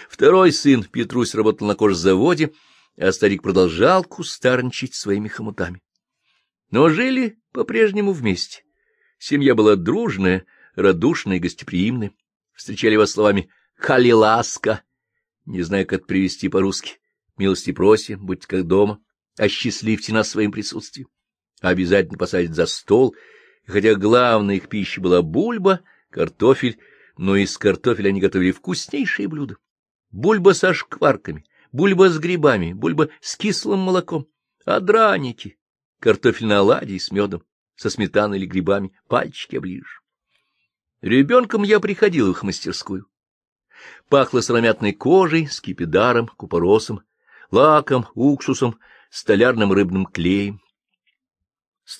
Второй 0.08 0.52
сын 0.52 0.84
Петрусь 0.84 1.34
работал 1.34 1.66
на 1.66 1.74
кожзаводе, 1.74 2.52
а 2.96 3.10
старик 3.10 3.42
продолжал 3.42 4.04
кустарничать 4.04 4.94
своими 4.94 5.26
хомутами. 5.26 5.82
Но 6.70 6.90
жили 6.90 7.40
по-прежнему 7.50 8.12
вместе. 8.12 8.62
Семья 9.18 9.56
была 9.56 9.74
дружная, 9.74 10.46
радушная 10.76 11.38
и 11.38 11.40
гостеприимная. 11.40 12.12
Встречали 12.52 12.92
его 12.92 13.06
словами 13.06 13.50
«халиласка», 13.74 14.84
не 15.44 15.62
знаю, 15.62 15.88
как 15.88 16.06
привести 16.06 16.48
по-русски. 16.48 17.00
«Милости 17.36 17.72
просим, 17.72 18.24
будьте 18.24 18.46
как 18.46 18.64
дома, 18.64 19.00
осчастливьте 19.36 20.12
нас 20.12 20.28
своим 20.28 20.52
присутствием» 20.52 21.08
обязательно 21.68 22.18
посадить 22.18 22.54
за 22.54 22.66
стол, 22.66 23.14
и 23.66 23.70
хотя 23.70 23.94
главной 23.94 24.56
их 24.56 24.68
пищей 24.68 25.00
была 25.00 25.22
бульба, 25.22 25.80
картофель, 26.10 26.78
но 27.16 27.36
из 27.36 27.56
картофеля 27.56 28.08
они 28.08 28.20
готовили 28.20 28.52
вкуснейшие 28.52 29.28
блюда. 29.28 29.56
Бульба 30.10 30.52
со 30.52 30.74
шкварками, 30.74 31.44
бульба 31.70 32.10
с 32.10 32.18
грибами, 32.18 32.72
бульба 32.72 33.08
с 33.20 33.36
кислым 33.36 33.80
молоком, 33.80 34.26
а 34.66 34.80
драники, 34.80 35.58
картофель 36.00 36.46
на 36.46 36.58
оладьи 36.58 36.98
с 36.98 37.10
медом, 37.10 37.44
со 37.76 37.88
сметаной 37.88 38.38
или 38.38 38.46
грибами, 38.46 38.92
пальчики 39.08 39.56
оближешь. 39.56 40.02
Ребенком 41.00 41.62
я 41.62 41.80
приходил 41.80 42.28
в 42.28 42.32
их 42.32 42.42
мастерскую. 42.42 43.06
Пахло 44.08 44.40
сыромятной 44.40 44.92
кожей, 44.92 45.48
скипидаром, 45.48 46.28
купоросом, 46.28 47.02
лаком, 47.50 48.06
уксусом, 48.14 48.78
столярным 49.10 49.72
рыбным 49.72 50.06
клеем. 50.06 50.60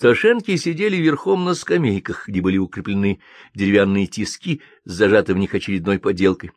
Сташенки 0.03 0.57
сидели 0.57 0.97
верхом 0.97 1.45
на 1.45 1.55
скамейках, 1.55 2.27
где 2.27 2.41
были 2.41 2.59
укреплены 2.59 3.21
деревянные 3.55 4.09
тиски 4.09 4.61
с 4.85 4.95
зажатой 4.95 5.37
в 5.37 5.39
них 5.39 5.55
очередной 5.55 6.01
поделкой. 6.01 6.51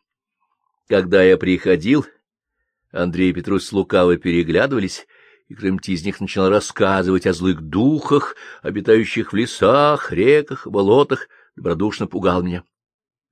Когда 0.90 1.22
я 1.22 1.38
приходил, 1.38 2.08
Андрей 2.92 3.30
и 3.30 3.34
Петрусь 3.34 3.68
с 3.68 3.72
лукаво 3.72 4.18
переглядывались, 4.18 5.06
и 5.48 5.54
кто-нибудь 5.54 5.88
из 5.90 6.04
них 6.04 6.20
начал 6.22 6.50
рассказывать 6.50 7.28
о 7.28 7.34
злых 7.34 7.62
духах, 7.62 8.36
обитающих 8.64 9.32
в 9.32 9.36
лесах, 9.36 10.12
реках, 10.12 10.66
болотах, 10.66 11.28
добродушно 11.56 12.08
пугал 12.08 12.42
меня. 12.42 12.64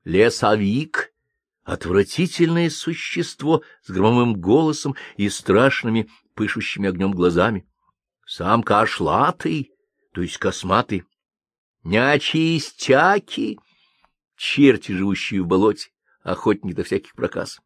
Лесовик— 0.03 1.11
отвратительное 1.63 2.69
существо 2.69 3.63
с 3.81 3.89
громовым 3.89 4.35
голосом 4.35 4.95
и 5.17 5.27
страшными, 5.29 6.07
пышущими 6.35 6.87
огнем 6.87 7.13
глазами. 7.13 7.65
Сам 8.27 8.61
кашлатый 8.61 9.72
то 10.13 10.21
есть 10.21 10.37
косматы, 10.37 11.05
нячистяки, 11.83 13.59
черти, 14.37 14.91
живущие 14.91 15.41
в 15.41 15.47
болоте, 15.47 15.89
охотники 16.21 16.75
до 16.75 16.83
всяких 16.83 17.13
проказ. 17.13 17.59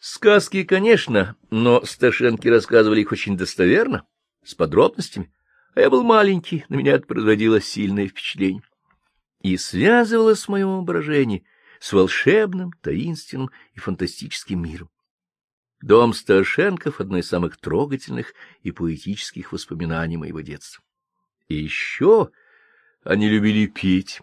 Сказки, 0.00 0.64
конечно, 0.64 1.36
но 1.50 1.84
Сташенки 1.84 2.48
рассказывали 2.48 3.02
их 3.02 3.12
очень 3.12 3.36
достоверно, 3.36 4.06
с 4.42 4.54
подробностями, 4.54 5.32
а 5.74 5.80
я 5.80 5.90
был 5.90 6.02
маленький, 6.02 6.64
на 6.68 6.76
меня 6.76 6.94
это 6.94 7.06
производило 7.06 7.60
сильное 7.60 8.08
впечатление. 8.08 8.62
И 9.42 9.56
связывалось 9.56 10.48
мое 10.48 10.66
воображение 10.66 11.44
с 11.80 11.92
волшебным, 11.92 12.72
таинственным 12.80 13.50
и 13.74 13.78
фантастическим 13.78 14.62
миром. 14.62 14.90
Дом 15.80 16.12
Сташенков— 16.12 17.00
одно 17.00 17.18
из 17.18 17.28
самых 17.28 17.56
трогательных 17.56 18.34
и 18.62 18.72
поэтических 18.72 19.52
воспоминаний 19.52 20.16
моего 20.16 20.40
детства. 20.40 20.82
И 21.46 21.54
еще 21.54 22.30
они 23.04 23.28
любили 23.28 23.66
петь. 23.66 24.20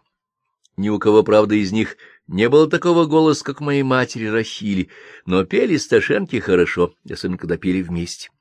Ни 0.76 0.90
у 0.90 1.00
кого, 1.00 1.24
правда, 1.24 1.56
из 1.56 1.72
них 1.72 1.96
не 2.28 2.50
было 2.50 2.70
такого 2.70 3.06
голоса, 3.06 3.46
как 3.46 3.62
моей 3.62 3.84
матери 3.84 4.26
Рахили, 4.26 4.90
но 5.26 5.46
пели 5.46 5.78
Сташенки 5.78 6.40
хорошо, 6.40 6.94
особенно 7.10 7.38
когда 7.38 7.58
пели 7.58 7.82
вместе. 7.82 8.32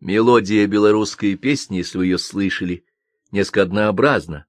Мелодия 0.00 0.66
белорусской 0.66 1.36
песни, 1.36 1.76
если 1.76 1.98
вы 1.98 2.06
ее 2.06 2.18
слышали, 2.18 2.84
несколько 3.30 3.62
однообразна, 3.62 4.46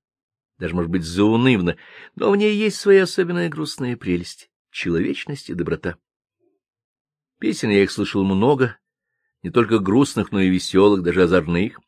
даже, 0.58 0.76
может 0.76 0.92
быть, 0.92 1.04
заунывна, 1.04 1.78
но 2.16 2.32
в 2.32 2.36
ней 2.36 2.56
есть 2.56 2.78
своя 2.78 3.04
особенная 3.04 3.50
грустная 3.50 3.96
прелесть, 3.96 4.50
человечность 4.72 5.50
и 5.50 5.54
доброта. 5.54 5.96
Песен 7.40 7.70
я 7.70 7.84
их 7.84 7.92
слышал 7.92 8.24
много, 8.26 8.78
не 9.44 9.50
только 9.50 9.80
грустных, 9.80 10.32
но 10.32 10.42
и 10.42 10.50
веселых, 10.50 11.04
даже 11.04 11.24
озорных. 11.24 11.80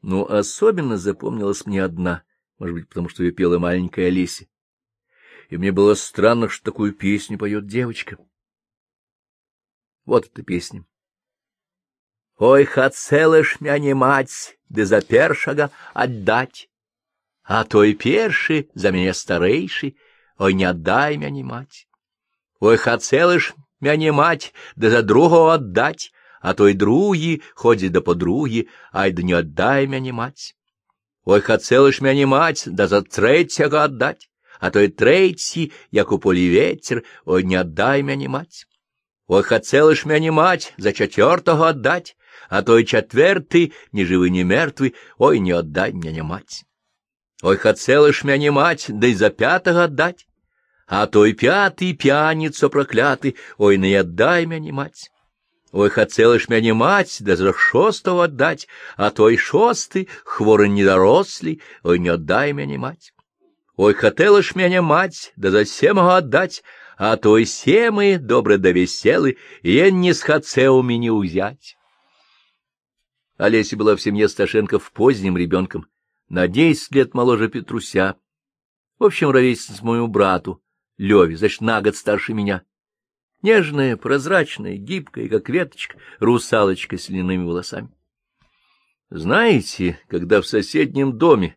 Но 0.00 0.24
особенно 0.24 0.96
запомнилась 0.96 1.66
мне 1.66 1.84
одна, 1.84 2.22
может 2.58 2.74
быть, 2.74 2.88
потому 2.88 3.10
что 3.10 3.22
ее 3.22 3.32
пела 3.32 3.58
маленькая 3.58 4.06
Олеся. 4.06 4.46
И 5.50 5.58
мне 5.58 5.72
было 5.72 5.94
странно, 5.94 6.48
что 6.48 6.64
такую 6.64 6.94
песню 6.94 7.38
поет 7.38 7.66
девочка. 7.66 8.16
Вот 10.06 10.26
эта 10.26 10.42
песня. 10.42 10.86
Ой, 12.38 12.64
хацелыш 12.64 13.60
мя 13.60 13.78
не 13.78 13.94
мать, 13.94 14.58
да 14.68 14.86
за 14.86 15.02
першага 15.02 15.70
отдать, 15.92 16.70
а 17.42 17.64
той 17.64 17.94
перши 17.94 18.70
за 18.74 18.92
меня 18.92 19.12
старейший, 19.12 19.98
ой, 20.38 20.54
не 20.54 20.64
отдай 20.64 21.16
мя 21.16 21.28
не 21.28 21.42
мать. 21.42 21.88
Ой, 22.60 22.76
хацелыш 22.76 23.54
мя 23.79 23.95
не 23.95 24.11
мать, 24.11 24.53
да 24.75 24.89
за 24.89 25.01
другого 25.01 25.53
отдать, 25.53 26.11
а 26.41 26.53
той 26.53 26.73
другі, 26.73 27.41
ходзі 27.55 27.89
да 27.89 28.01
подругі, 28.01 28.67
ай 28.91 29.11
да 29.11 29.23
не 29.23 29.33
отдай 29.33 29.87
мя 29.87 29.99
не 29.99 30.11
мать. 30.11 30.55
Ой, 31.25 31.41
хацелыш 31.41 32.01
мя 32.01 32.13
не 32.13 32.25
мать, 32.25 32.63
да 32.67 32.87
за 32.87 33.01
третьего 33.01 33.83
отдать, 33.83 34.29
а 34.59 34.69
той 34.69 34.87
третий, 34.87 35.71
як 35.91 36.11
у 36.11 36.19
полі 36.19 36.49
ветер, 36.49 37.03
ой, 37.25 37.43
не 37.43 37.55
отдай 37.55 38.03
мя 38.03 38.15
не 38.15 38.27
мать. 38.27 38.67
Ой, 39.27 39.43
хацелыш 39.43 40.05
мя 40.05 40.19
не 40.19 40.31
мать, 40.31 40.73
за 40.77 40.91
четвертого 40.91 41.69
отдать, 41.69 42.17
а 42.49 42.61
той 42.61 42.85
четвертый, 42.85 43.73
ни 43.91 44.03
живый, 44.03 44.29
ни 44.29 44.43
мертвый, 44.43 44.95
ой, 45.17 45.39
не 45.39 45.51
отдай 45.51 45.91
меня 45.91 46.23
мать. 46.23 46.65
Ой, 47.41 47.57
хотелыш 47.57 48.23
меня 48.23 48.51
мать, 48.51 48.85
да 48.89 49.07
и 49.07 49.13
за 49.13 49.29
пятого 49.29 49.83
отдать, 49.85 50.27
а 50.88 51.06
той 51.06 51.34
пятый 51.34 51.92
пьяницу 51.92 52.70
проклятый, 52.70 53.36
ой, 53.58 53.76
не 53.76 53.94
отдай 53.94 54.46
меня 54.46 54.72
мать. 54.72 55.10
Ой, 55.70 55.90
хотелыш 55.90 56.48
меня 56.48 56.74
мать, 56.74 57.18
да 57.20 57.36
за 57.36 57.52
шостого 57.52 58.24
отдать, 58.24 58.66
а 58.96 59.10
той 59.10 59.36
шостый, 59.36 60.08
хворый 60.24 60.70
недорослый, 60.70 61.60
ой, 61.82 61.98
не 61.98 62.08
отдай 62.08 62.54
меня 62.54 62.78
мать. 62.78 63.12
Ой, 63.76 63.92
хотелыш 63.92 64.54
меня 64.54 64.80
мать, 64.80 65.32
да 65.36 65.50
за 65.50 65.66
семого 65.66 66.16
отдать, 66.16 66.62
а 66.96 67.16
той 67.16 67.44
семы, 67.44 68.18
добрый 68.18 68.56
да 68.56 68.72
веселый, 68.72 69.36
и 69.62 69.92
не 69.92 70.14
с 70.14 70.24
у 70.70 70.82
меня 70.82 71.12
узять. 71.12 71.76
Олеся 73.36 73.76
была 73.76 73.94
в 73.94 74.00
семье 74.00 74.28
Сташенков 74.28 74.90
поздним 74.90 75.36
ребенком, 75.36 75.86
на 76.30 76.48
десять 76.48 76.92
лет 76.92 77.14
моложе 77.14 77.48
Петруся. 77.48 78.16
В 78.98 79.04
общем, 79.04 79.30
ровесница 79.30 79.84
моему 79.84 80.08
брату, 80.08 80.60
Леве, 80.98 81.36
значит, 81.36 81.60
на 81.60 81.80
год 81.80 81.96
старше 81.96 82.34
меня. 82.34 82.62
Нежная, 83.40 83.96
прозрачная, 83.96 84.76
гибкая, 84.76 85.28
как 85.28 85.48
веточка, 85.48 85.96
русалочка 86.18 86.98
с 86.98 87.08
льняными 87.08 87.44
волосами. 87.44 87.90
Знаете, 89.10 89.98
когда 90.08 90.42
в 90.42 90.46
соседнем 90.46 91.16
доме, 91.16 91.56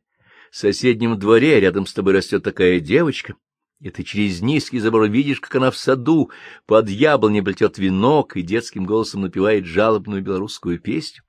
в 0.52 0.58
соседнем 0.58 1.18
дворе 1.18 1.60
рядом 1.60 1.88
с 1.88 1.94
тобой 1.94 2.14
растет 2.14 2.44
такая 2.44 2.80
девочка, 2.80 3.36
и 3.80 3.90
ты 3.90 4.04
через 4.04 4.42
низкий 4.42 4.80
забор 4.80 5.10
видишь, 5.10 5.42
как 5.42 5.56
она 5.56 5.72
в 5.72 5.78
саду 5.78 6.30
под 6.68 6.88
яблоней 6.88 7.42
плетет 7.42 7.80
венок 7.80 8.38
и 8.38 8.44
детским 8.44 8.86
голосом 8.86 9.22
напевает 9.22 9.66
жалобную 9.66 10.22
белорусскую 10.22 10.80
песню, 10.80 11.24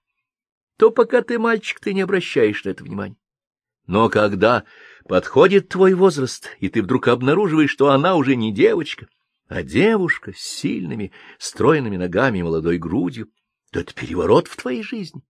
то 0.76 0.90
пока 0.90 1.22
ты 1.22 1.38
мальчик, 1.38 1.80
ты 1.80 1.94
не 1.94 2.02
обращаешь 2.02 2.62
на 2.64 2.70
это 2.70 2.84
внимания. 2.84 3.16
Но 3.86 4.10
когда 4.10 4.64
подходит 5.08 5.68
твой 5.68 5.94
возраст, 5.94 6.50
и 6.60 6.68
ты 6.68 6.82
вдруг 6.82 7.08
обнаруживаешь, 7.08 7.70
что 7.70 7.90
она 7.90 8.16
уже 8.16 8.36
не 8.36 8.52
девочка, 8.52 9.08
а 9.48 9.62
девушка 9.62 10.32
с 10.32 10.40
сильными, 10.40 11.12
стройными 11.38 11.96
ногами 11.96 12.38
и 12.38 12.42
молодой 12.42 12.78
грудью, 12.78 13.28
то 13.70 13.80
это 13.80 13.94
переворот 13.94 14.48
в 14.48 14.56
твоей 14.56 14.82
жизни. 14.82 15.22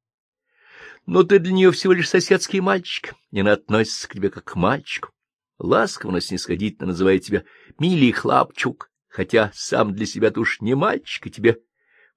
Но 1.06 1.24
ты 1.24 1.38
для 1.38 1.52
нее 1.52 1.72
всего 1.72 1.92
лишь 1.92 2.08
соседский 2.08 2.60
мальчик, 2.60 3.14
не 3.30 3.40
она 3.40 3.52
относится 3.52 4.08
к 4.08 4.12
тебе 4.12 4.30
как 4.30 4.44
к 4.44 4.54
мальчику. 4.54 5.10
Ласково, 5.58 6.12
но 6.12 6.20
снисходительно 6.20 6.88
называет 6.88 7.22
тебя 7.22 7.44
«милый 7.78 8.12
хлапчук», 8.12 8.90
хотя 9.08 9.50
сам 9.54 9.94
для 9.94 10.06
себя 10.06 10.30
ты 10.30 10.40
уж 10.40 10.60
не 10.60 10.74
мальчик, 10.74 11.26
и 11.26 11.30
тебе 11.30 11.58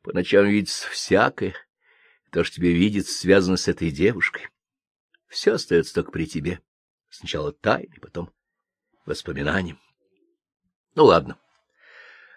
по 0.02 0.14
ночам 0.14 0.48
видится 0.48 0.90
всякое. 0.90 1.56
То, 2.32 2.44
что 2.44 2.56
тебе 2.56 2.74
видит, 2.74 3.08
связано 3.08 3.58
с 3.58 3.68
этой 3.68 3.92
девушкой. 3.92 4.50
Все 5.28 5.54
остается 5.54 5.94
только 5.94 6.12
при 6.12 6.26
тебе. 6.26 6.60
Сначала 7.18 7.54
тайной, 7.54 7.98
потом 8.02 8.30
воспоминанием. 9.06 9.80
Ну, 10.96 11.06
ладно. 11.06 11.38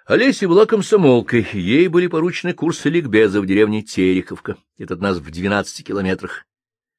Олеся 0.06 0.46
была 0.46 0.66
комсомолкой, 0.66 1.48
ей 1.52 1.88
были 1.88 2.06
поручены 2.06 2.54
курсы 2.54 2.88
ликбеза 2.88 3.40
в 3.40 3.46
деревне 3.46 3.82
Тереховка. 3.82 4.56
Это 4.76 4.94
от 4.94 5.00
нас 5.00 5.18
в 5.18 5.28
двенадцати 5.32 5.82
километрах. 5.82 6.46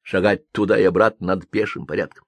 Шагать 0.02 0.50
туда 0.52 0.78
и 0.78 0.82
обратно 0.84 1.28
надо 1.28 1.46
пешим 1.46 1.86
порядком. 1.86 2.26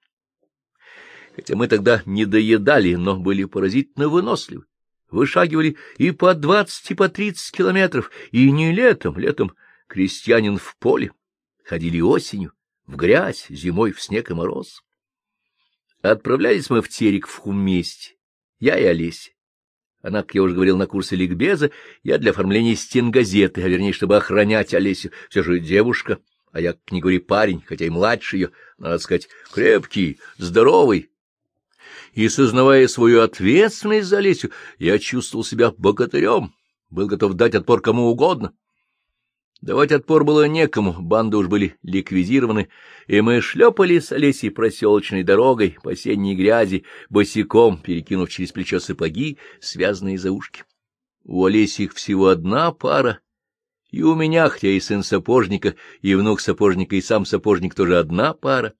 Хотя 1.35 1.55
мы 1.55 1.67
тогда 1.67 2.01
не 2.07 2.25
доедали, 2.25 2.95
но 2.95 3.15
были 3.15 3.43
поразительно 3.43 4.09
выносливы. 4.09 4.65
Вышагивали 5.11 5.77
и 5.97 6.09
по 6.09 6.33
двадцать, 6.33 6.89
и 6.89 6.95
по 6.95 7.09
тридцать 7.09 7.55
километров, 7.55 8.09
и 8.31 8.49
не 8.49 8.73
летом, 8.73 9.19
летом 9.19 9.53
крестьянин 9.85 10.57
в 10.57 10.75
поле, 10.77 11.11
ходили 11.63 12.01
осенью, 12.01 12.53
в 12.87 12.95
грязь, 12.95 13.45
зимой 13.49 13.91
в 13.91 14.01
снег 14.01 14.31
и 14.31 14.33
мороз. 14.33 14.83
Отправлялись 16.03 16.69
мы 16.69 16.81
в 16.81 16.89
Терек 16.89 17.27
в 17.27 17.45
вместе, 17.45 18.15
я 18.59 18.77
и 18.77 18.83
Олеся. 18.83 19.31
Она, 20.01 20.21
как 20.21 20.35
я 20.35 20.43
уже 20.43 20.53
говорил, 20.53 20.75
на 20.77 20.85
курсе 20.85 21.15
ликбеза, 21.15 21.71
я 22.03 22.17
для 22.17 22.31
оформления 22.31 22.75
стенгазеты, 22.75 23.63
а 23.63 23.69
вернее, 23.69 23.93
чтобы 23.93 24.17
охранять 24.17 24.73
Олесю. 24.73 25.11
Все 25.29 25.43
же 25.43 25.61
девушка, 25.61 26.19
а 26.51 26.59
я, 26.59 26.73
к 26.73 26.91
не 26.91 26.99
говори, 26.99 27.19
парень, 27.19 27.63
хотя 27.65 27.85
и 27.85 27.89
младше 27.89 28.35
ее, 28.35 28.51
надо 28.77 28.97
сказать, 28.97 29.29
крепкий, 29.53 30.19
здоровый. 30.37 31.09
И, 32.11 32.27
сознавая 32.27 32.89
свою 32.89 33.21
ответственность 33.21 34.09
за 34.09 34.17
Олесю, 34.17 34.49
я 34.79 34.99
чувствовал 34.99 35.45
себя 35.45 35.71
богатырем, 35.71 36.53
был 36.89 37.07
готов 37.07 37.35
дать 37.35 37.55
отпор 37.55 37.79
кому 37.79 38.07
угодно. 38.07 38.53
Давать 39.63 39.93
отпор 39.93 40.25
было 40.25 40.45
некому, 40.45 40.91
банды 40.99 41.37
уж 41.37 41.47
были 41.47 41.77
ликвидированы, 41.83 42.67
и 43.07 43.21
мы 43.21 43.39
шлепали 43.39 43.99
с 43.99 44.11
Олесей 44.11 44.51
проселочной 44.51 45.23
дорогой 45.23 45.77
по 45.81 45.91
осенней 45.91 46.35
грязи, 46.35 46.83
босиком, 47.09 47.77
перекинув 47.77 48.29
через 48.29 48.51
плечо 48.51 48.81
сапоги, 48.81 49.37
связанные 49.61 50.17
за 50.17 50.33
ушки. 50.33 50.65
У 51.23 51.45
Олеси 51.45 51.83
их 51.83 51.93
всего 51.93 52.27
одна 52.27 52.73
пара, 52.73 53.21
и 53.89 54.03
у 54.03 54.15
меня, 54.15 54.49
хотя 54.49 54.67
и 54.67 54.81
сын 54.81 55.01
сапожника, 55.01 55.75
и 56.01 56.13
внук 56.13 56.41
сапожника, 56.41 56.97
и 56.97 57.01
сам 57.01 57.23
сапожник 57.23 57.73
тоже 57.73 57.97
одна 57.97 58.33
пара, 58.33 58.73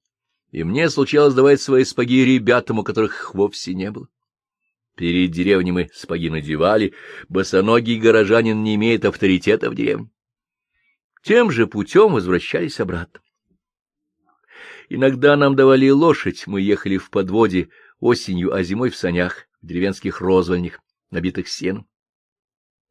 и 0.52 0.66
мне 0.66 0.90
случалось 0.90 1.34
давать 1.34 1.62
свои 1.62 1.86
сапоги 1.86 2.26
ребятам, 2.26 2.80
у 2.80 2.84
которых 2.84 3.34
вовсе 3.34 3.74
не 3.74 3.90
было. 3.90 4.10
Перед 4.98 5.32
деревней 5.32 5.72
мы 5.72 5.90
сапоги 5.94 6.30
надевали, 6.30 6.94
босоногий 7.30 7.98
горожанин 8.02 8.62
не 8.64 8.76
имеет 8.76 9.06
авторитета 9.06 9.70
в 9.70 9.76
деревне. 9.76 10.10
Тем 11.24 11.52
же 11.52 11.68
путем 11.68 12.12
возвращались 12.12 12.82
обратно. 12.82 13.22
Иногда 14.90 15.38
нам 15.38 15.56
давали 15.56 15.90
лошадь, 15.90 16.46
мы 16.48 16.62
ехали 16.62 16.98
в 16.98 17.10
подводе 17.10 17.70
осенью, 18.00 18.54
а 18.54 18.62
зимой 18.62 18.90
в 18.90 18.98
санях, 18.98 19.48
в 19.62 19.68
деревенских 19.68 20.20
розвальнях, 20.20 20.82
набитых 21.12 21.48
сеном. 21.48 21.88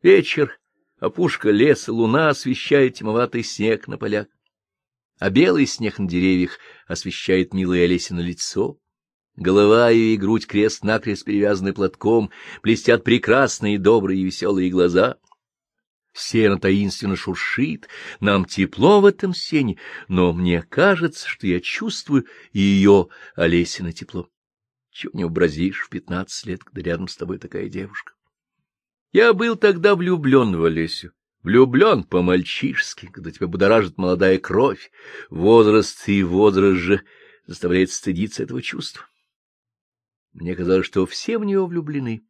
Вечер, 0.03 0.59
опушка 0.99 1.51
леса, 1.51 1.93
луна 1.93 2.31
освещает 2.31 2.95
тьмоватый 2.95 3.45
снег 3.45 3.87
на 3.87 3.99
полях, 3.99 4.27
а 5.19 5.29
белый 5.29 5.67
снег 5.67 5.99
на 5.99 6.09
деревьях 6.09 6.59
освещает 6.87 7.53
милое 7.53 7.85
Олесино 7.85 8.21
лицо. 8.21 8.79
Голова 9.37 9.91
ее 9.91 10.15
и 10.15 10.17
грудь 10.17 10.47
крест-накрест 10.47 11.25
перевязаны 11.27 11.75
платком, 11.75 12.31
блестят 12.63 13.05
прекрасные, 13.05 13.79
добрые 13.79 14.23
и 14.23 14.25
веселые 14.25 14.71
глаза— 14.71 15.19
Сено 16.13 16.59
таинственно 16.59 17.17
шуршит, 17.17 17.89
нам 18.21 18.45
тепло 18.45 19.01
в 19.01 19.07
этом 19.07 19.33
сене, 19.35 19.79
но 20.09 20.33
мне 20.33 20.63
кажется, 20.63 21.27
что 21.27 21.47
я 21.47 21.61
чувствую 21.61 22.27
ее, 22.53 23.09
Олесина, 23.35 23.93
тепло. 23.93 24.29
Чего 24.91 25.13
не 25.15 25.25
образишь 25.25 25.81
в 25.81 25.89
пятнадцать 25.89 26.47
лет, 26.47 26.65
когда 26.65 26.83
рядом 26.83 27.09
с 27.09 27.17
тобой 27.17 27.39
такая 27.39 27.69
девушка. 27.69 28.13
Я 29.13 29.33
был 29.33 29.57
тогда 29.57 29.97
влюблен 29.97 30.55
в 30.55 30.65
Олесю, 30.65 31.13
влюблен 31.43 32.05
по-мальчишски, 32.05 33.07
когда 33.07 33.31
тебя 33.31 33.47
будоражит 33.47 33.97
молодая 33.97 34.39
кровь, 34.39 34.91
возраст 35.31 36.09
и 36.09 36.23
возраст 36.23 36.79
же 36.79 37.03
заставляет 37.47 37.91
стыдиться 37.91 38.43
этого 38.43 38.61
чувства. 38.61 39.07
Мне 40.35 40.55
казалось, 40.55 40.87
что 40.87 41.07
все 41.07 41.39
в 41.39 41.45
нее 41.45 41.67
влюблены. 41.67 42.27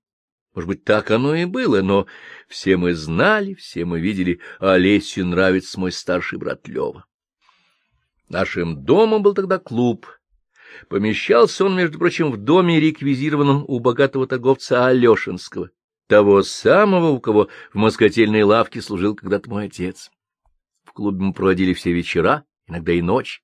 Может 0.54 0.68
быть, 0.68 0.84
так 0.84 1.10
оно 1.10 1.34
и 1.34 1.46
было, 1.46 1.80
но 1.80 2.06
все 2.46 2.76
мы 2.76 2.94
знали, 2.94 3.54
все 3.54 3.84
мы 3.84 4.00
видели, 4.00 4.40
а 4.58 4.76
нравится 4.76 5.80
мой 5.80 5.92
старший 5.92 6.38
брат 6.38 6.68
Лева. 6.68 7.06
Нашим 8.28 8.84
домом 8.84 9.22
был 9.22 9.34
тогда 9.34 9.58
клуб. 9.58 10.06
Помещался 10.88 11.64
он, 11.64 11.76
между 11.76 11.98
прочим, 11.98 12.30
в 12.30 12.36
доме, 12.36 12.80
реквизированном 12.80 13.64
у 13.66 13.78
богатого 13.78 14.26
торговца 14.26 14.86
Алешинского, 14.86 15.70
того 16.06 16.42
самого, 16.42 17.08
у 17.08 17.20
кого 17.20 17.48
в 17.72 17.76
москотельной 17.76 18.42
лавке 18.42 18.82
служил 18.82 19.14
когда-то 19.14 19.48
мой 19.48 19.66
отец. 19.66 20.10
В 20.84 20.92
клубе 20.92 21.24
мы 21.24 21.32
проводили 21.32 21.72
все 21.72 21.92
вечера, 21.92 22.44
иногда 22.66 22.92
и 22.92 23.00
ночь. 23.00 23.42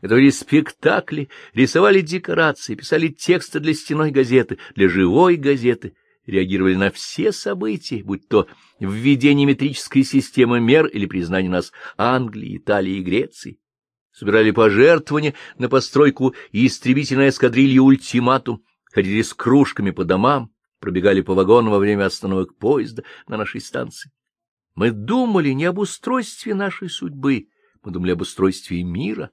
Готовили 0.00 0.30
спектакли, 0.30 1.28
рисовали 1.54 2.00
декорации, 2.00 2.76
писали 2.76 3.08
тексты 3.08 3.60
для 3.60 3.74
стеной 3.74 4.10
газеты, 4.10 4.58
для 4.74 4.88
живой 4.88 5.36
газеты— 5.36 5.96
реагировали 6.26 6.74
на 6.74 6.90
все 6.90 7.32
события, 7.32 8.02
будь 8.02 8.28
то 8.28 8.46
введение 8.78 9.46
метрической 9.46 10.02
системы 10.02 10.60
мер 10.60 10.86
или 10.86 11.06
признание 11.06 11.50
нас 11.50 11.72
Англии, 11.96 12.56
Италии 12.56 12.96
и 12.96 13.02
Греции. 13.02 13.58
Собирали 14.12 14.50
пожертвования 14.50 15.34
на 15.58 15.68
постройку 15.68 16.34
истребительной 16.52 17.28
эскадрильи 17.28 17.78
«Ультиматум», 17.78 18.62
ходили 18.90 19.22
с 19.22 19.34
кружками 19.34 19.90
по 19.90 20.04
домам, 20.04 20.50
пробегали 20.80 21.20
по 21.20 21.34
вагонам 21.34 21.72
во 21.72 21.78
время 21.78 22.06
остановок 22.06 22.56
поезда 22.56 23.04
на 23.28 23.36
нашей 23.36 23.60
станции. 23.60 24.10
Мы 24.74 24.90
думали 24.90 25.50
не 25.50 25.64
об 25.64 25.78
устройстве 25.78 26.54
нашей 26.54 26.88
судьбы, 26.88 27.48
мы 27.82 27.92
думали 27.92 28.12
об 28.12 28.22
устройстве 28.22 28.82
мира. 28.82 29.30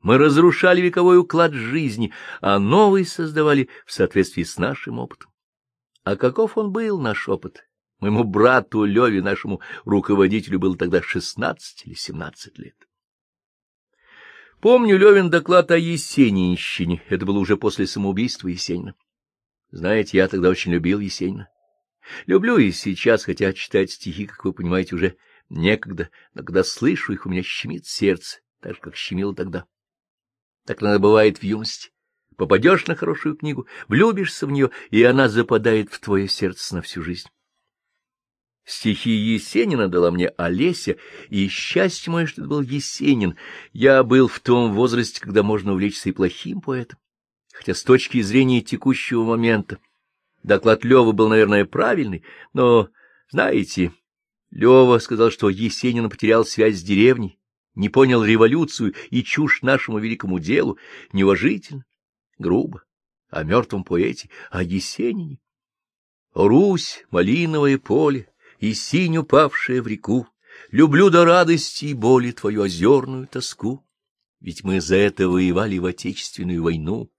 Мы 0.00 0.18
разрушали 0.18 0.80
вековой 0.80 1.18
уклад 1.18 1.52
жизни, 1.52 2.12
а 2.40 2.58
новый 2.58 3.04
создавали 3.04 3.68
в 3.84 3.92
соответствии 3.92 4.44
с 4.44 4.56
нашим 4.56 4.98
опытом. 4.98 5.30
А 6.06 6.14
каков 6.14 6.56
он 6.56 6.70
был, 6.70 7.00
наш 7.00 7.28
опыт? 7.28 7.68
Моему 7.98 8.22
брату 8.22 8.84
Леве, 8.84 9.20
нашему 9.22 9.60
руководителю, 9.84 10.60
было 10.60 10.76
тогда 10.76 11.02
шестнадцать 11.02 11.84
или 11.84 11.94
семнадцать 11.94 12.56
лет. 12.58 12.76
Помню 14.60 14.98
Левин 14.98 15.30
доклад 15.30 15.72
о 15.72 15.76
Есенинщине. 15.76 17.02
Это 17.08 17.26
было 17.26 17.40
уже 17.40 17.56
после 17.56 17.88
самоубийства 17.88 18.46
Есенина. 18.46 18.94
Знаете, 19.72 20.18
я 20.18 20.28
тогда 20.28 20.48
очень 20.48 20.70
любил 20.70 21.00
Есенина. 21.00 21.48
Люблю 22.26 22.56
и 22.56 22.70
сейчас, 22.70 23.24
хотя 23.24 23.52
читать 23.52 23.90
стихи, 23.90 24.26
как 24.26 24.44
вы 24.44 24.52
понимаете, 24.52 24.94
уже 24.94 25.16
некогда, 25.48 26.10
но 26.34 26.44
когда 26.44 26.62
слышу 26.62 27.14
их, 27.14 27.26
у 27.26 27.30
меня 27.30 27.42
щемит 27.42 27.84
сердце, 27.84 28.38
так 28.60 28.76
же, 28.76 28.80
как 28.80 28.94
щемило 28.94 29.34
тогда. 29.34 29.66
Так 30.66 30.82
надо 30.82 31.00
бывает 31.00 31.38
в 31.38 31.42
юности. 31.42 31.90
Попадешь 32.36 32.86
на 32.86 32.94
хорошую 32.94 33.36
книгу, 33.36 33.66
влюбишься 33.88 34.46
в 34.46 34.50
нее, 34.50 34.70
и 34.90 35.02
она 35.02 35.28
западает 35.28 35.90
в 35.90 35.98
твое 35.98 36.28
сердце 36.28 36.76
на 36.76 36.82
всю 36.82 37.02
жизнь. 37.02 37.28
Стихи 38.64 39.10
Есенина 39.10 39.88
дала 39.88 40.10
мне 40.10 40.28
Олеся, 40.28 40.96
и 41.30 41.48
счастье 41.48 42.12
мое, 42.12 42.26
что 42.26 42.42
это 42.42 42.50
был 42.50 42.60
Есенин. 42.60 43.36
Я 43.72 44.02
был 44.02 44.28
в 44.28 44.40
том 44.40 44.72
возрасте, 44.72 45.20
когда 45.20 45.42
можно 45.42 45.72
увлечься 45.72 46.08
и 46.08 46.12
плохим 46.12 46.60
поэтом. 46.60 46.98
Хотя 47.52 47.74
с 47.74 47.82
точки 47.82 48.20
зрения 48.20 48.60
текущего 48.60 49.24
момента 49.24 49.78
доклад 50.42 50.84
Лёвы 50.84 51.12
был, 51.12 51.28
наверное, 51.28 51.64
правильный, 51.64 52.24
но, 52.52 52.90
знаете, 53.30 53.92
Лёва 54.50 54.98
сказал, 54.98 55.30
что 55.30 55.48
Есенин 55.48 56.10
потерял 56.10 56.44
связь 56.44 56.78
с 56.78 56.82
деревней, 56.82 57.38
не 57.74 57.88
понял 57.88 58.22
революцию 58.22 58.94
и 59.10 59.22
чушь 59.22 59.62
нашему 59.62 60.00
великому 60.00 60.38
делу, 60.38 60.76
неуважительно 61.12 61.84
грубо, 62.38 62.82
о 63.30 63.42
мертвом 63.44 63.84
поэте, 63.84 64.30
о 64.50 64.62
Есенине. 64.62 65.38
Русь, 66.34 67.04
малиновое 67.10 67.78
поле 67.78 68.28
и 68.58 68.74
синь, 68.74 69.16
упавшая 69.18 69.82
в 69.82 69.86
реку, 69.86 70.26
Люблю 70.70 71.10
до 71.10 71.24
радости 71.24 71.86
и 71.86 71.94
боли 71.94 72.32
твою 72.32 72.62
озерную 72.62 73.26
тоску. 73.26 73.86
Ведь 74.40 74.64
мы 74.64 74.80
за 74.80 74.96
это 74.96 75.28
воевали 75.28 75.78
в 75.78 75.86
Отечественную 75.86 76.62
войну, 76.62 77.10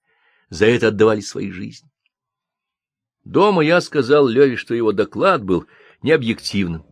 за 0.50 0.66
это 0.66 0.90
отдавали 0.90 1.22
свои 1.22 1.52
жизни. 1.52 1.90
Дома 3.24 3.64
я 3.64 3.82
сказал 3.82 4.28
Леве, 4.28 4.56
что 4.56 4.74
его 4.74 4.92
доклад 4.92 5.44
был 5.44 5.66
необъективным. 6.02 6.86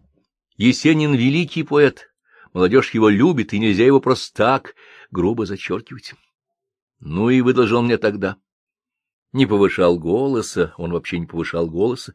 Есенин— 0.57 1.13
великий 1.15 1.63
поэт, 1.63 2.09
молодежь 2.53 2.93
его 2.93 3.09
любит, 3.09 3.53
и 3.53 3.59
нельзя 3.59 3.85
его 3.85 4.01
просто 4.01 4.35
так 4.35 4.75
грубо 5.11 5.45
зачеркивать. 5.45 6.13
Ну 6.99 7.29
и 7.29 7.41
выдолжил 7.41 7.81
мне 7.81 7.97
тогда. 7.97 8.38
Не 9.34 9.45
повышал 9.45 9.99
голоса, 9.99 10.73
он 10.77 10.91
вообще 10.91 11.19
не 11.19 11.25
повышал 11.25 11.69
голоса. 11.69 12.13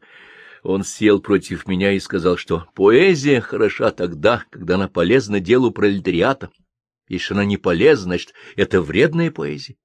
Он 0.63 0.83
сел 0.83 1.19
против 1.19 1.67
меня 1.67 1.91
и 1.91 1.99
сказал, 1.99 2.37
что 2.37 2.67
поэзия 2.75 3.41
хороша 3.41 3.91
тогда, 3.91 4.43
когда 4.49 4.75
она 4.75 4.87
полезна 4.87 5.39
делу 5.39 5.71
пролетариата. 5.71 6.51
Если 7.07 7.33
она 7.33 7.45
не 7.45 7.57
полезна, 7.57 8.03
значит, 8.03 8.33
это 8.55 8.81
вредная 8.81 9.31
поэзия. 9.31 9.75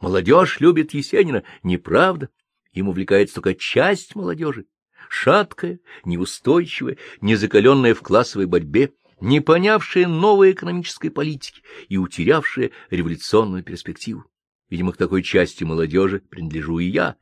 Молодежь 0.00 0.60
любит 0.60 0.92
Есенина, 0.92 1.44
неправда. 1.62 2.28
Им 2.72 2.88
увлекается 2.88 3.36
только 3.36 3.54
часть 3.54 4.14
молодежи, 4.14 4.66
шаткая, 5.08 5.78
неустойчивая, 6.04 6.98
незакаленная 7.20 7.94
в 7.94 8.02
классовой 8.02 8.46
борьбе, 8.46 8.92
не 9.20 9.40
понявшая 9.40 10.08
новой 10.08 10.52
экономической 10.52 11.10
политики 11.10 11.62
и 11.88 11.96
утерявшая 11.96 12.72
революционную 12.90 13.62
перспективу. 13.62 14.24
Видимо, 14.70 14.92
к 14.92 14.96
такой 14.96 15.22
части 15.22 15.64
молодежи 15.64 16.20
принадлежу 16.20 16.78
и 16.78 16.86
я. 16.86 17.16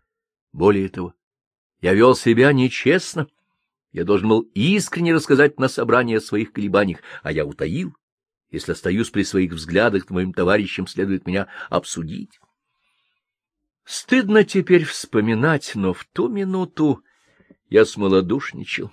Более 0.53 0.89
того, 0.89 1.15
я 1.81 1.95
вел 1.95 2.15
себя 2.15 2.53
нечестно. 2.53 3.27
Я 3.91 4.05
должен 4.05 4.29
был 4.29 4.41
искренне 4.55 5.15
рассказать 5.15 5.59
на 5.59 5.69
собрании 5.69 6.17
о 6.17 6.21
своих 6.21 6.53
колебаниях, 6.53 7.01
а 7.23 7.33
я 7.33 7.45
утаил. 7.45 7.95
Если 8.51 8.73
остаюсь 8.73 9.11
при 9.11 9.23
своих 9.23 9.53
взглядах, 9.53 10.07
то 10.07 10.15
моим 10.15 10.33
товарищам 10.33 10.87
следует 10.87 11.27
меня 11.27 11.49
обсудить. 11.71 12.39
Стыдно 13.85 14.45
теперь 14.45 14.85
вспоминать, 14.85 15.73
но 15.75 15.93
в 15.93 16.05
ту 16.05 16.29
минуту 16.29 17.03
я 17.69 17.85
смолодушничал. 17.85 18.93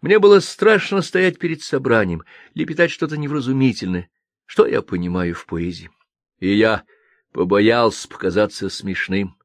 Мне 0.00 0.18
было 0.18 0.40
страшно 0.40 1.02
стоять 1.02 1.38
перед 1.38 1.62
собранием, 1.62 2.22
лепетать 2.54 2.90
что-то 2.90 3.16
невразумительное. 3.16 4.08
Что 4.44 4.66
я 4.66 4.80
понимаю 4.80 5.34
в 5.34 5.46
поэзии? 5.46 5.90
И 6.38 6.54
я 6.54 6.84
побоялся 7.36 8.08
показаться 8.08 8.70
смешным, 8.70 9.36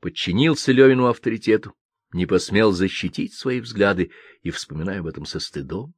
подчинился 0.00 0.72
Левину 0.72 1.06
авторитету, 1.06 1.72
не 2.12 2.26
посмел 2.26 2.72
защитить 2.72 3.32
свои 3.32 3.60
взгляды 3.60 4.10
и 4.42 4.50
вспоминаю 4.50 5.02
об 5.02 5.06
этом 5.06 5.24
со 5.24 5.38
стыдом. 5.38 5.94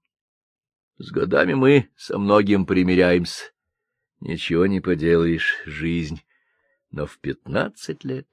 С 0.99 1.11
годами 1.11 1.55
мы 1.55 1.89
со 1.97 2.19
многим 2.19 2.67
примиряемся. 2.67 3.53
Ничего 4.21 4.67
не 4.67 4.83
поделаешь, 4.83 5.57
жизнь. 5.65 6.21
Но 6.91 7.07
в 7.07 7.19
пятнадцать 7.19 8.05
лет... 8.05 8.29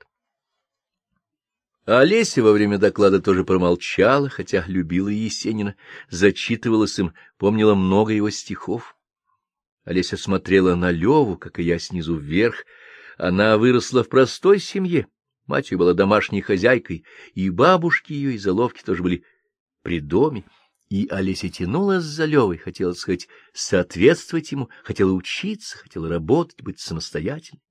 А 1.86 2.02
Олеся 2.02 2.43
во 2.43 2.52
время 2.52 2.78
доклада 2.78 3.22
тоже 3.22 3.46
промолчала, 3.46 4.28
хотя 4.28 4.65
любила 4.67 5.08
Есенина, 5.08 5.78
зачитывалась 6.10 7.00
им, 7.00 7.13
помнила 7.38 7.74
много 7.74 8.12
его 8.12 8.30
стихов. 8.32 8.98
Олеся 9.86 10.17
смотрела 10.17 10.76
на 10.76 10.91
Леву, 10.91 11.38
как 11.38 11.60
и 11.60 11.63
я, 11.63 11.80
снизу 11.80 12.17
вверх, 12.17 12.65
она 13.17 13.58
выросла 13.58 14.03
в 14.03 14.10
простой 14.10 14.60
семье. 14.60 15.08
Мать 15.47 15.71
ее 15.71 15.77
была 15.77 15.93
домашней 15.93 16.41
хозяйкой, 16.41 17.06
и 17.34 17.49
бабушки 17.49 18.13
ее, 18.13 18.36
и 18.36 18.38
заловки 18.38 18.84
тоже 18.84 19.01
были 19.01 19.23
при 19.82 19.99
доме. 19.99 20.45
И 20.89 21.08
Олеся 21.10 21.49
тянулась 21.49 22.03
за 22.03 22.25
Левой, 22.25 22.58
хотела, 22.58 22.93
сказать, 22.93 23.27
соответствовать 23.53 24.51
ему, 24.51 24.69
хотела 24.84 25.12
учиться, 25.12 25.77
хотела 25.77 26.08
работать, 26.08 26.62
быть 26.62 26.80
самостоятельной. 26.80 27.62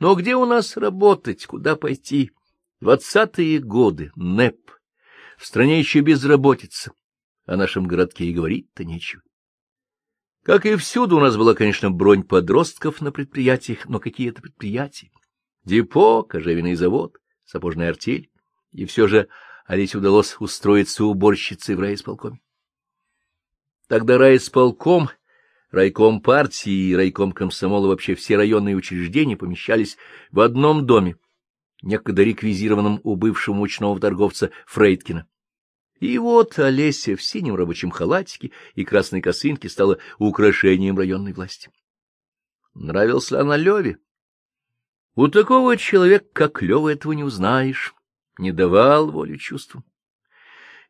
Но 0.00 0.14
где 0.14 0.36
у 0.36 0.44
нас 0.44 0.76
работать, 0.76 1.46
куда 1.46 1.76
пойти? 1.76 2.32
Двадцатые 2.80 3.60
годы, 3.60 4.12
НЭП. 4.16 4.70
В 5.38 5.46
стране 5.46 5.78
еще 5.78 6.00
безработица. 6.00 6.92
О 7.46 7.56
нашем 7.56 7.86
городке 7.86 8.26
и 8.26 8.32
говорить-то 8.32 8.84
нечего. 8.84 9.22
Как 10.44 10.66
и 10.66 10.76
всюду, 10.76 11.16
у 11.16 11.20
нас 11.20 11.38
была, 11.38 11.54
конечно, 11.54 11.90
бронь 11.90 12.22
подростков 12.22 13.00
на 13.00 13.10
предприятиях, 13.10 13.88
но 13.88 13.98
какие 13.98 14.28
это 14.28 14.42
предприятия? 14.42 15.10
Депо, 15.64 16.22
кожевенный 16.22 16.74
завод, 16.74 17.16
сапожная 17.46 17.88
артель. 17.88 18.30
И 18.70 18.84
все 18.84 19.06
же 19.08 19.28
Олесе 19.64 19.96
удалось 19.96 20.36
устроиться 20.38 21.06
уборщицей 21.06 21.76
в 21.76 21.80
райисполкоме. 21.80 22.42
Тогда 23.88 24.18
райисполком, 24.18 25.08
райком 25.70 26.20
партии 26.20 26.90
и 26.90 26.94
райком 26.94 27.32
комсомола, 27.32 27.88
вообще 27.88 28.14
все 28.14 28.36
районные 28.36 28.76
учреждения 28.76 29.38
помещались 29.38 29.96
в 30.30 30.40
одном 30.40 30.84
доме, 30.84 31.16
некогда 31.80 32.22
реквизированном 32.22 33.00
у 33.02 33.16
бывшего 33.16 33.54
мучного 33.54 33.98
торговца 33.98 34.50
Фрейдкина. 34.66 35.26
И 36.04 36.18
вот 36.18 36.58
Олеся 36.58 37.16
в 37.16 37.22
синем 37.22 37.54
рабочем 37.54 37.90
халатике 37.90 38.50
и 38.74 38.84
красной 38.84 39.22
косынке 39.22 39.70
стала 39.70 39.96
украшением 40.18 40.98
районной 40.98 41.32
власти. 41.32 41.70
Нравился 42.74 43.40
она 43.40 43.56
Леве. 43.56 43.96
У 45.14 45.28
такого 45.28 45.78
человека, 45.78 46.26
как 46.34 46.60
Лева, 46.60 46.90
этого 46.90 47.12
не 47.12 47.24
узнаешь, 47.24 47.94
не 48.36 48.52
давал 48.52 49.10
волю 49.10 49.38
чувствам. 49.38 49.82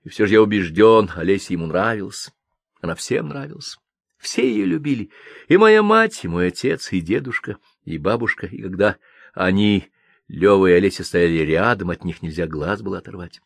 И 0.02 0.08
все 0.08 0.26
же 0.26 0.32
я 0.32 0.42
убежден, 0.42 1.08
Олеся 1.14 1.52
ему 1.52 1.66
нравилась, 1.66 2.32
она 2.80 2.96
всем 2.96 3.28
нравилась. 3.28 3.78
Все 4.18 4.50
ее 4.50 4.64
любили, 4.64 5.12
и 5.46 5.56
моя 5.56 5.84
мать, 5.84 6.24
и 6.24 6.28
мой 6.28 6.48
отец, 6.48 6.92
и 6.92 7.00
дедушка, 7.00 7.58
и 7.84 7.98
бабушка, 7.98 8.48
и 8.48 8.60
когда 8.60 8.96
они, 9.32 9.92
Лева 10.26 10.66
и 10.66 10.72
Олеся, 10.72 11.04
стояли 11.04 11.38
рядом, 11.44 11.90
от 11.90 12.02
них 12.02 12.20
нельзя 12.20 12.48
глаз 12.48 12.82
было 12.82 12.98
оторвать. 12.98 13.40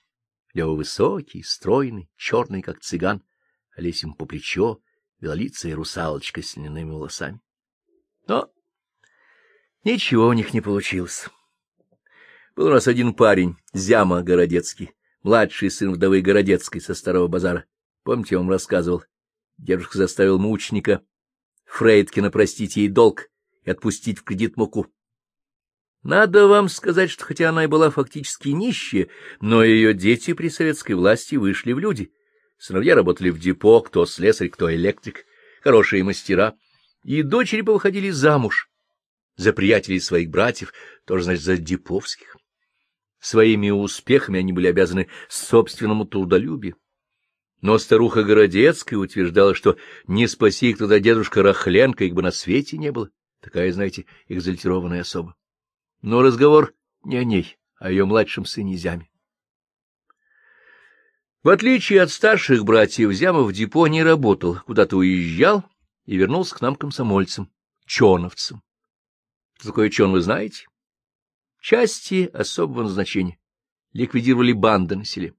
Лева 0.58 0.74
высокий, 0.74 1.44
стройный, 1.44 2.10
черный, 2.16 2.62
как 2.62 2.80
цыган, 2.80 3.22
Олеся 3.76 4.06
ему 4.06 4.16
по 4.16 4.26
плечо, 4.26 4.80
белолицая 5.20 5.76
русалочка 5.76 6.42
с 6.42 6.56
льняными 6.56 6.90
волосами. 6.90 7.40
Но 8.26 8.50
ничего 9.84 10.26
у 10.26 10.32
них 10.32 10.52
не 10.52 10.60
получилось. 10.60 11.28
Был 12.56 12.66
у 12.66 12.70
нас 12.70 12.88
один 12.88 13.14
парень, 13.14 13.54
Зяма 13.72 14.24
Городецкий, 14.24 14.90
младший 15.22 15.70
сын 15.70 15.92
вдовы 15.92 16.22
Городецкой 16.22 16.80
со 16.80 16.94
Старого 16.94 17.28
базара. 17.28 17.64
Помните, 18.02 18.34
я 18.34 18.40
вам 18.40 18.50
рассказывал? 18.50 19.04
Дедушка 19.58 19.96
заставил 19.96 20.40
мученика 20.40 21.04
Фрейдкина 21.66 22.32
простить 22.32 22.74
ей 22.76 22.88
долг 22.88 23.30
и 23.62 23.70
отпустить 23.70 24.18
в 24.18 24.24
кредит 24.24 24.56
муку. 24.56 24.88
Надо 26.02 26.46
вам 26.46 26.68
сказать, 26.68 27.10
что 27.10 27.24
хотя 27.24 27.48
она 27.48 27.64
и 27.64 27.66
была 27.66 27.90
фактически 27.90 28.48
нищая, 28.50 29.08
но 29.40 29.64
ее 29.64 29.94
дети 29.94 30.32
при 30.32 30.48
советской 30.48 30.92
власти 30.92 31.34
вышли 31.34 31.72
в 31.72 31.78
люди. 31.78 32.12
Сыновья 32.56 32.94
работали 32.94 33.30
в 33.30 33.38
депо, 33.38 33.80
кто 33.80 34.06
слесарь, 34.06 34.48
кто 34.48 34.72
электрик, 34.72 35.24
хорошие 35.62 36.04
мастера, 36.04 36.54
и 37.04 37.22
дочери 37.22 37.62
повыходили 37.62 38.10
замуж 38.10 38.68
за 39.36 39.52
приятелей 39.52 40.00
своих 40.00 40.30
братьев, 40.30 40.72
тоже, 41.04 41.24
значит, 41.24 41.44
за 41.44 41.56
деповских. 41.56 42.36
Своими 43.20 43.70
успехами 43.70 44.38
они 44.38 44.52
были 44.52 44.66
обязаны 44.68 45.08
собственному 45.28 46.04
трудолюбию. 46.04 46.76
Но 47.60 47.78
старуха 47.78 48.22
Городецкая 48.22 48.98
утверждала, 48.98 49.54
что 49.54 49.76
не 50.06 50.28
спаси 50.28 50.70
их 50.70 50.78
туда 50.78 51.00
дедушка 51.00 51.42
Рахленко, 51.42 52.04
их 52.04 52.14
бы 52.14 52.22
на 52.22 52.30
свете 52.30 52.78
не 52.78 52.92
было. 52.92 53.10
Такая, 53.40 53.72
знаете, 53.72 54.06
экзальтированная 54.28 55.00
особа. 55.00 55.34
Но 56.02 56.22
разговор 56.22 56.74
не 57.04 57.16
о 57.16 57.24
ней, 57.24 57.58
а 57.78 57.86
о 57.86 57.90
ее 57.90 58.04
младшем 58.04 58.44
сыне 58.44 58.76
Зяме. 58.76 59.10
В 61.42 61.48
отличие 61.50 62.02
от 62.02 62.10
старших 62.10 62.64
братьев, 62.64 63.12
Зяма 63.12 63.42
в 63.42 63.52
депо 63.52 63.86
не 63.86 64.02
работал, 64.02 64.60
куда-то 64.66 64.96
уезжал 64.96 65.64
и 66.04 66.16
вернулся 66.16 66.54
к 66.54 66.60
нам 66.60 66.76
комсомольцам, 66.76 67.50
чоновцам. 67.86 68.62
Что 69.54 69.68
такое 69.68 69.90
чон, 69.90 70.12
вы 70.12 70.20
знаете? 70.20 70.66
Части 71.60 72.30
особого 72.32 72.84
назначения. 72.84 73.38
Ликвидировали 73.92 74.52
банды 74.52 74.96
на 74.96 75.04
селе. 75.04 75.34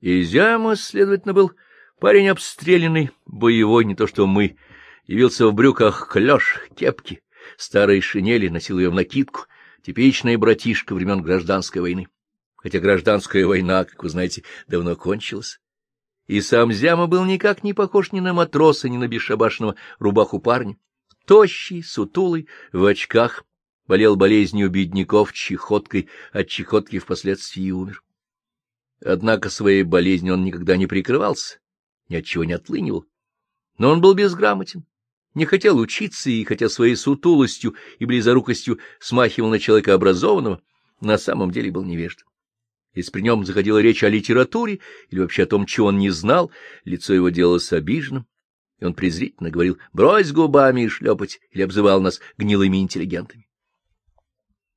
И 0.00 0.22
Зяма, 0.22 0.76
следовательно, 0.76 1.34
был 1.34 1.52
парень 1.98 2.28
обстрелянный, 2.28 3.10
боевой, 3.26 3.84
не 3.84 3.94
то 3.94 4.06
что 4.06 4.26
мы. 4.26 4.56
Явился 5.04 5.46
в 5.46 5.52
брюках 5.52 6.08
клеш, 6.08 6.60
кепки, 6.74 7.22
старой 7.58 8.00
шинели, 8.00 8.48
носил 8.48 8.78
ее 8.78 8.90
в 8.90 8.94
накидку, 8.94 9.46
типичный 9.82 10.36
братишка 10.36 10.94
времен 10.94 11.22
гражданской 11.22 11.80
войны. 11.80 12.08
Хотя 12.56 12.78
гражданская 12.78 13.46
война, 13.46 13.84
как 13.84 14.02
вы 14.02 14.08
знаете, 14.08 14.44
давно 14.66 14.96
кончилась. 14.96 15.60
И 16.26 16.40
сам 16.40 16.72
Зяма 16.72 17.06
был 17.06 17.24
никак 17.24 17.64
не 17.64 17.74
похож 17.74 18.12
ни 18.12 18.20
на 18.20 18.32
матроса, 18.32 18.88
ни 18.88 18.96
на 18.96 19.08
бесшабашного 19.08 19.76
рубаху 19.98 20.38
парня. 20.38 20.76
Тощий, 21.26 21.82
сутулый, 21.82 22.48
в 22.72 22.84
очках, 22.84 23.44
болел 23.86 24.16
болезнью 24.16 24.70
бедняков, 24.70 25.32
чехоткой, 25.32 26.08
от 26.32 26.48
чехотки 26.48 26.98
впоследствии 26.98 27.70
умер. 27.70 28.02
Однако 29.04 29.50
своей 29.50 29.82
болезнью 29.82 30.34
он 30.34 30.44
никогда 30.44 30.76
не 30.76 30.86
прикрывался, 30.86 31.58
ни 32.08 32.16
от 32.16 32.24
чего 32.24 32.44
не 32.44 32.52
отлынивал. 32.52 33.06
Но 33.78 33.90
он 33.90 34.00
был 34.00 34.14
безграмотен, 34.14 34.84
не 35.34 35.44
хотел 35.44 35.78
учиться, 35.78 36.30
и 36.30 36.44
хотя 36.44 36.68
своей 36.68 36.96
сутулостью 36.96 37.74
и 37.98 38.04
близорукостью 38.04 38.78
смахивал 38.98 39.48
на 39.50 39.58
человека 39.58 39.94
образованного, 39.94 40.60
на 41.00 41.18
самом 41.18 41.50
деле 41.50 41.70
был 41.70 41.84
невежд. 41.84 42.24
Если 42.94 43.12
при 43.12 43.20
нем 43.22 43.44
заходила 43.44 43.78
речь 43.78 44.02
о 44.02 44.08
литературе 44.08 44.80
или 45.10 45.20
вообще 45.20 45.44
о 45.44 45.46
том, 45.46 45.66
чего 45.66 45.88
он 45.88 45.98
не 45.98 46.10
знал, 46.10 46.50
лицо 46.84 47.14
его 47.14 47.28
делалось 47.28 47.72
обиженным, 47.72 48.26
и 48.80 48.84
он 48.84 48.94
презрительно 48.94 49.50
говорил 49.50 49.78
«брось 49.92 50.32
губами 50.32 50.88
шлепать» 50.88 51.40
или 51.52 51.62
обзывал 51.62 52.00
нас 52.00 52.20
гнилыми 52.36 52.78
интеллигентами. 52.78 53.46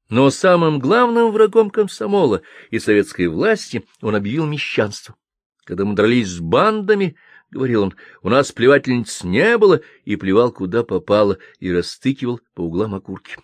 Но 0.09 0.29
самым 0.29 0.79
главным 0.79 1.31
врагом 1.31 1.71
комсомола 1.71 2.43
и 2.69 2.77
советской 2.77 3.27
власти 3.27 3.83
он 4.01 4.15
объявил 4.15 4.45
мещанство. 4.45 5.15
Когда 5.63 5.85
мы 5.85 5.95
дрались 5.95 6.27
с 6.27 6.39
бандами,— 6.39 7.15
говорил 7.53 7.83
он,— 7.83 7.95
у 8.21 8.29
нас 8.29 8.51
плевательниц 8.51 9.23
не 9.23 9.57
было, 9.57 9.81
и 10.03 10.15
плевал 10.15 10.51
куда 10.51 10.83
попало, 10.83 11.37
и 11.59 11.71
растыкивал 11.71 12.41
по 12.53 12.61
углам 12.61 12.95
окурки. 12.95 13.37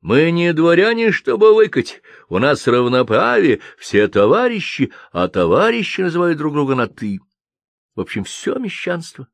Мы 0.00 0.30
не 0.30 0.52
дворяне, 0.52 1.12
чтобы 1.12 1.54
выкать, 1.54 2.02
у 2.28 2.38
нас 2.38 2.66
равноправие, 2.66 3.60
все 3.78 4.08
товарищи, 4.08 4.92
а 5.12 5.28
товарищи 5.28 6.00
называют 6.00 6.38
друг 6.38 6.54
друга 6.54 6.74
на 6.74 6.88
«ты». 6.88 7.20
В 7.94 8.00
общем, 8.00 8.24
все 8.24 8.56
мещанство. 8.56 9.28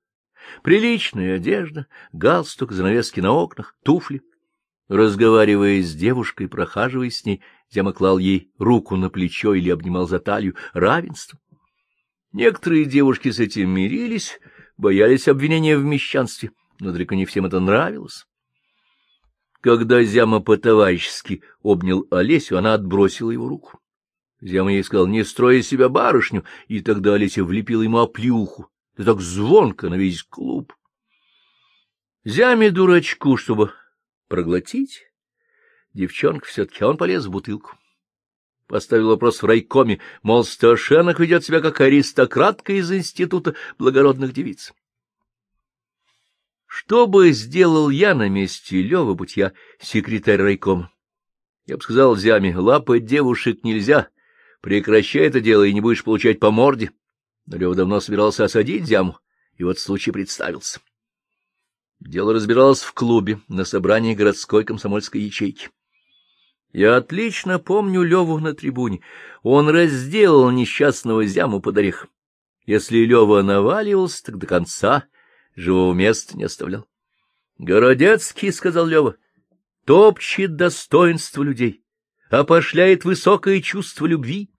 Приличная 0.63 1.37
одежда, 1.37 1.87
галстук, 2.13 2.73
занавески 2.73 3.21
на 3.21 3.33
окнах, 3.33 3.77
туфли. 3.83 4.23
Разговаривая 4.89 5.83
с 5.83 5.95
девушкой, 5.95 6.49
прохаживаясь 6.49 7.19
с 7.19 7.25
ней, 7.25 7.43
Зяма 7.71 7.93
клал 7.93 8.19
ей 8.19 8.51
руку 8.59 8.97
на 8.97 9.11
плечо 9.11 9.55
или 9.55 9.71
обнимал 9.71 10.09
за 10.09 10.19
талию. 10.19 10.55
Равенство. 10.73 11.39
Некоторые 12.33 12.85
девушки 12.85 13.31
с 13.31 13.41
этим 13.41 13.71
мирились, 13.71 14.39
боялись 14.77 15.29
обвинения 15.29 15.79
в 15.79 15.85
мещанстве, 15.85 16.51
но 16.79 16.93
далеко 16.93 17.15
не 17.15 17.25
всем 17.25 17.47
это 17.47 17.59
нравилось. 17.59 18.27
Когда 19.61 20.03
Зяма 20.05 20.41
по-товарищески 20.41 21.43
обнял 21.63 22.07
Олесю, 22.11 22.59
она 22.59 22.75
отбросила 22.75 23.31
его 23.31 23.49
руку. 23.49 23.81
Зяма 24.41 24.73
ей 24.73 24.85
сказал, 24.85 25.07
не 25.07 25.25
строй 25.25 25.63
себя 25.63 25.89
барышню, 25.89 26.45
и 26.69 26.81
тогда 26.81 27.15
Олеся 27.15 27.43
влепила 27.43 27.83
ему 27.83 27.99
оплюху, 27.99 28.71
да 28.97 29.05
так 29.05 29.21
звонко 29.21 29.89
на 29.89 29.95
весь 29.95 30.23
клуб. 30.23 30.75
Зяме 32.25 32.71
дурачку, 32.71 33.37
чтобы 33.37 33.73
проглотить. 34.29 35.03
Девчонка 35.95 36.47
все-таки, 36.47 36.85
он 36.85 36.99
полез 36.99 37.25
в 37.25 37.31
бутылку. 37.31 37.78
Поставил 38.69 39.09
вопрос 39.09 39.43
в 39.43 39.47
райкоме, 39.47 39.99
мол, 40.23 40.45
Сташенок 40.45 41.19
ведет 41.19 41.43
себя 41.43 41.63
как 41.63 41.81
аристократка 41.81 42.75
из 42.75 42.93
института 42.93 43.55
благородных 43.79 44.35
девиц. 44.35 44.75
Что 46.67 47.07
бы 47.07 47.33
сделал 47.33 47.89
я 47.89 48.15
на 48.15 48.29
месте 48.29 48.83
Лёвы, 48.83 49.15
будь 49.15 49.39
я 49.39 49.55
секретарь 49.81 50.43
райкома? 50.43 50.93
Я 51.65 51.79
бы 51.79 51.83
сказал 51.83 52.15
Зяме, 52.15 52.55
лапать 52.55 53.07
девушек 53.07 53.65
нельзя, 53.65 54.11
прекращай 54.61 55.23
это 55.23 55.41
дело, 55.41 55.63
и 55.63 55.73
не 55.73 55.81
будешь 55.81 56.05
получать 56.05 56.39
по 56.39 56.51
морде. 56.51 56.93
Но 57.47 57.57
Лёва 57.57 57.75
давно 57.75 58.01
собирался 58.01 58.45
осадить 58.45 58.85
Зяму, 58.85 59.17
и 59.57 59.65
вот 59.65 59.79
случай 59.79 60.11
представился. 60.11 60.81
Дело 62.01 62.35
разбиралось 62.35 62.83
в 62.83 62.93
клубе 62.93 63.41
на 63.49 63.65
собрании 63.65 64.15
городской 64.15 64.65
комсомольской 64.65 65.23
ячейки. 65.23 65.71
Я 66.73 66.97
отлично 66.97 67.59
помню 67.59 68.03
Леву 68.03 68.39
на 68.39 68.55
трибуне. 68.55 69.01
Он 69.43 69.69
разделал 69.69 70.51
несчастного 70.51 71.25
зяму 71.25 71.61
под 71.61 71.79
орех. 71.79 72.07
Если 72.67 72.99
Лева 72.99 73.43
наваливался, 73.43 74.25
так 74.25 74.37
до 74.37 74.47
конца 74.47 75.05
живого 75.57 75.95
места 75.95 76.37
не 76.37 76.45
оставлял.— 76.45 76.87
Городецкий,— 77.59 78.53
сказал 78.53 78.87
Лева,— 78.87 79.17
топчет 79.87 80.57
достоинство 80.57 81.43
людей, 81.43 81.83
опошляет 82.31 83.05
высокое 83.05 83.61
чувство 83.63 84.07
любви. 84.07 84.51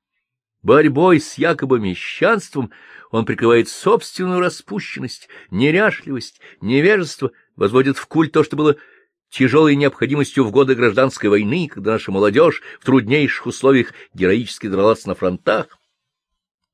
Борьбой 0.63 1.21
с 1.21 1.35
якобы 1.35 1.79
мещанством 1.79 2.71
он 3.11 3.25
прикрывает 3.25 3.69
собственную 3.69 4.39
распущенность, 4.39 5.29
неряшливость, 5.51 6.41
невежество, 6.61 7.31
возводит 7.55 7.97
в 7.97 8.07
культ 8.07 8.33
то, 8.33 8.43
что 8.43 8.57
было 8.57 8.75
тяжелой 9.29 9.75
необходимостью 9.75 10.43
в 10.43 10.51
годы 10.51 10.75
гражданской 10.75 11.29
войны, 11.29 11.69
когда 11.71 11.93
наша 11.93 12.11
молодежь 12.11 12.61
в 12.79 12.85
труднейших 12.85 13.47
условиях 13.47 13.93
героически 14.13 14.67
дралась 14.67 15.05
на 15.05 15.15
фронтах. 15.15 15.77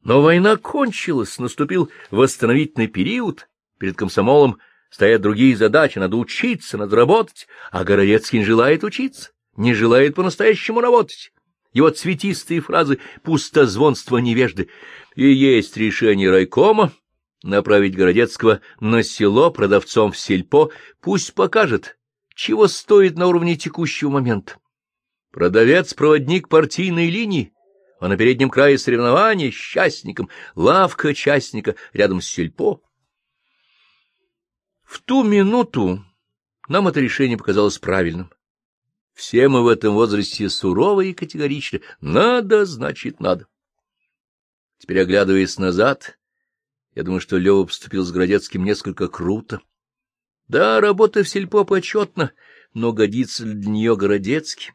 Но 0.03 0.21
война 0.21 0.55
кончилась, 0.55 1.39
наступил 1.39 1.89
восстановительный 2.11 2.87
период, 2.87 3.47
перед 3.79 3.97
комсомолом 3.97 4.59
стоят 4.89 5.21
другие 5.21 5.57
задачи, 5.57 5.99
надо 5.99 6.17
учиться, 6.17 6.77
надо 6.77 6.95
работать, 6.95 7.47
а 7.71 7.83
Городецкий 7.83 8.39
не 8.39 8.45
желает 8.45 8.83
учиться, 8.83 9.31
не 9.57 9.73
желает 9.73 10.15
по-настоящему 10.15 10.79
работать 10.79 11.31
его 11.75 11.89
цветистые 11.89 12.61
фразы 12.61 12.99
пустозвонства 13.21 14.17
невежды, 14.17 14.69
и 15.15 15.27
есть 15.27 15.77
решение 15.77 16.31
райкома 16.31 16.93
направить 17.43 17.95
Городецкого 17.95 18.61
на 18.79 19.03
село 19.03 19.51
продавцом 19.51 20.13
в 20.13 20.17
сельпо, 20.17 20.71
пусть 21.01 21.33
покажет, 21.33 21.94
чего 22.35 22.67
стоит 22.67 23.17
на 23.17 23.27
уровне 23.27 23.55
текущего 23.55 24.09
момента. 24.09 24.57
Продавец-проводник 25.31 26.47
партийной 26.47 27.09
линии, 27.09 27.53
а 27.99 28.07
на 28.07 28.17
переднем 28.17 28.49
крае 28.49 28.77
соревнования 28.77 29.51
с 29.51 29.55
частником, 29.55 30.29
лавка 30.53 31.13
частника 31.13 31.75
рядом 31.93 32.21
с 32.21 32.27
сельпо. 32.27 32.81
В 34.83 35.01
ту 35.01 35.23
минуту 35.23 36.05
нам 36.67 36.87
это 36.87 36.99
решение 36.99 37.37
показалось 37.37 37.79
правильным. 37.79 38.31
Все 39.13 39.47
мы 39.47 39.63
в 39.63 39.67
этом 39.67 39.93
возрасте 39.93 40.49
суровы 40.49 41.09
и 41.09 41.13
категоричны. 41.13 41.81
Надо, 42.01 42.65
значит, 42.65 43.21
надо. 43.21 43.47
Теперь, 44.77 44.99
оглядываясь 44.99 45.57
назад, 45.57 46.19
я 46.95 47.03
думаю, 47.03 47.21
что 47.21 47.37
Лева 47.37 47.63
поступил 47.63 48.03
с 48.03 48.11
Городецким 48.11 48.65
несколько 48.65 49.07
круто. 49.07 49.61
Да, 50.47 50.79
работа 50.79 51.23
в 51.23 51.29
сельпо 51.29 51.63
почетна, 51.63 52.31
но 52.73 52.93
годится 52.93 53.45
для 53.45 53.69
нее 53.69 53.95
Городецкий. 53.95 54.73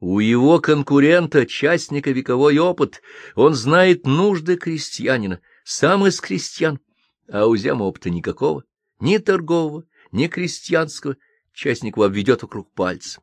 У 0.00 0.20
его 0.20 0.58
конкурента, 0.60 1.46
частника, 1.46 2.10
вековой 2.10 2.58
опыт. 2.58 3.02
Он 3.34 3.54
знает 3.54 4.06
нужды 4.06 4.56
крестьянина, 4.56 5.40
сам 5.64 6.06
из 6.06 6.20
крестьян, 6.20 6.80
а 7.30 7.46
у 7.46 7.56
Зяма 7.56 7.84
опыта 7.84 8.10
никакого, 8.10 8.64
ни 9.00 9.18
торгового, 9.18 9.84
ни 10.12 10.26
крестьянского. 10.26 11.16
Частник 11.52 11.96
обведет 11.96 12.42
вокруг 12.42 12.70
пальца. 12.72 13.20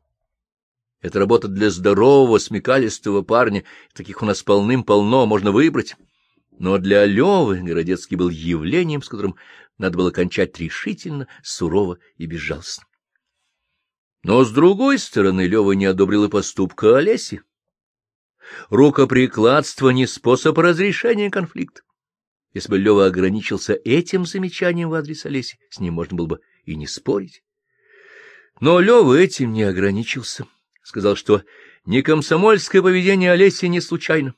Это 1.00 1.18
работа 1.18 1.48
для 1.48 1.70
здорового, 1.70 2.38
смекалистого 2.38 3.22
парня, 3.22 3.64
таких 3.92 4.22
у 4.22 4.26
нас 4.26 4.42
полным-полно, 4.42 5.26
можно 5.26 5.52
выбрать. 5.52 5.96
Но 6.58 6.78
для 6.78 7.04
Левы 7.04 7.60
Городецкий 7.62 8.16
был 8.16 8.28
явлением, 8.28 9.02
с 9.02 9.08
которым 9.08 9.36
надо 9.78 9.98
было 9.98 10.10
кончать 10.10 10.58
решительно, 10.58 11.28
сурово 11.42 11.98
и 12.16 12.26
безжалостно. 12.26 12.84
Но, 14.22 14.44
с 14.44 14.50
другой 14.50 14.98
стороны, 14.98 15.46
Лева 15.46 15.72
не 15.72 15.84
одобрил 15.84 16.24
и 16.24 16.28
поступка 16.30 16.96
Олеси. 16.96 17.42
Рукоприкладство 18.70 19.90
не 19.90 20.06
способ 20.06 20.56
разрешения 20.58 21.30
конфликта. 21.30 21.82
Если 22.54 22.70
бы 22.70 22.78
Лева 22.78 23.06
ограничился 23.06 23.74
этим 23.74 24.24
замечанием 24.24 24.88
в 24.88 24.94
адрес 24.94 25.26
Олеси, 25.26 25.58
с 25.70 25.80
ним 25.80 25.94
можно 25.94 26.16
было 26.16 26.26
бы 26.26 26.40
и 26.64 26.76
не 26.76 26.86
спорить. 26.86 27.42
Но 28.60 28.80
Лева 28.80 29.14
этим 29.14 29.52
не 29.52 29.64
ограничился. 29.64 30.46
Сказал, 30.82 31.16
что 31.16 31.42
не 31.84 32.02
комсомольское 32.02 32.80
поведение 32.80 33.32
Олеси 33.32 33.66
не 33.66 33.80
случайно. 33.80 34.34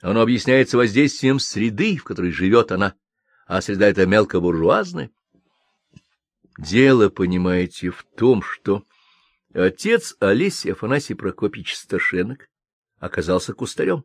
Оно 0.00 0.22
объясняется 0.22 0.76
воздействием 0.76 1.38
среды, 1.38 1.96
в 1.96 2.04
которой 2.04 2.30
живет 2.30 2.72
она, 2.72 2.94
а 3.48 3.62
среда— 3.62 3.86
это 3.88 4.06
мелкобуржуазная. 4.06 5.10
Дело, 6.58 7.08
понимаете, 7.08 7.90
в 7.90 8.04
том, 8.04 8.42
что 8.42 8.84
отец 9.54 10.14
Олеси 10.20 10.68
Афанасий 10.68 11.14
Прокопьевич 11.14 11.74
Сташенок 11.74 12.50
оказался 12.98 13.54
кустарем. 13.54 14.04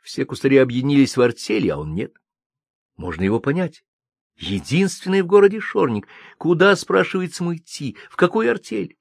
Все 0.00 0.24
кустари 0.24 0.56
объединились 0.56 1.16
в 1.16 1.20
артели, 1.20 1.68
а 1.68 1.76
он 1.76 1.94
нет. 1.94 2.14
Можно 2.96 3.22
его 3.22 3.38
понять. 3.38 3.84
Единственный 4.36 5.20
в 5.22 5.26
городе 5.26 5.60
шорник. 5.60 6.08
Куда, 6.38 6.74
спрашивается, 6.74 7.44
ему 7.44 7.56
идти? 7.56 7.98
В 8.10 8.16
какую 8.16 8.50
артель? 8.50 8.96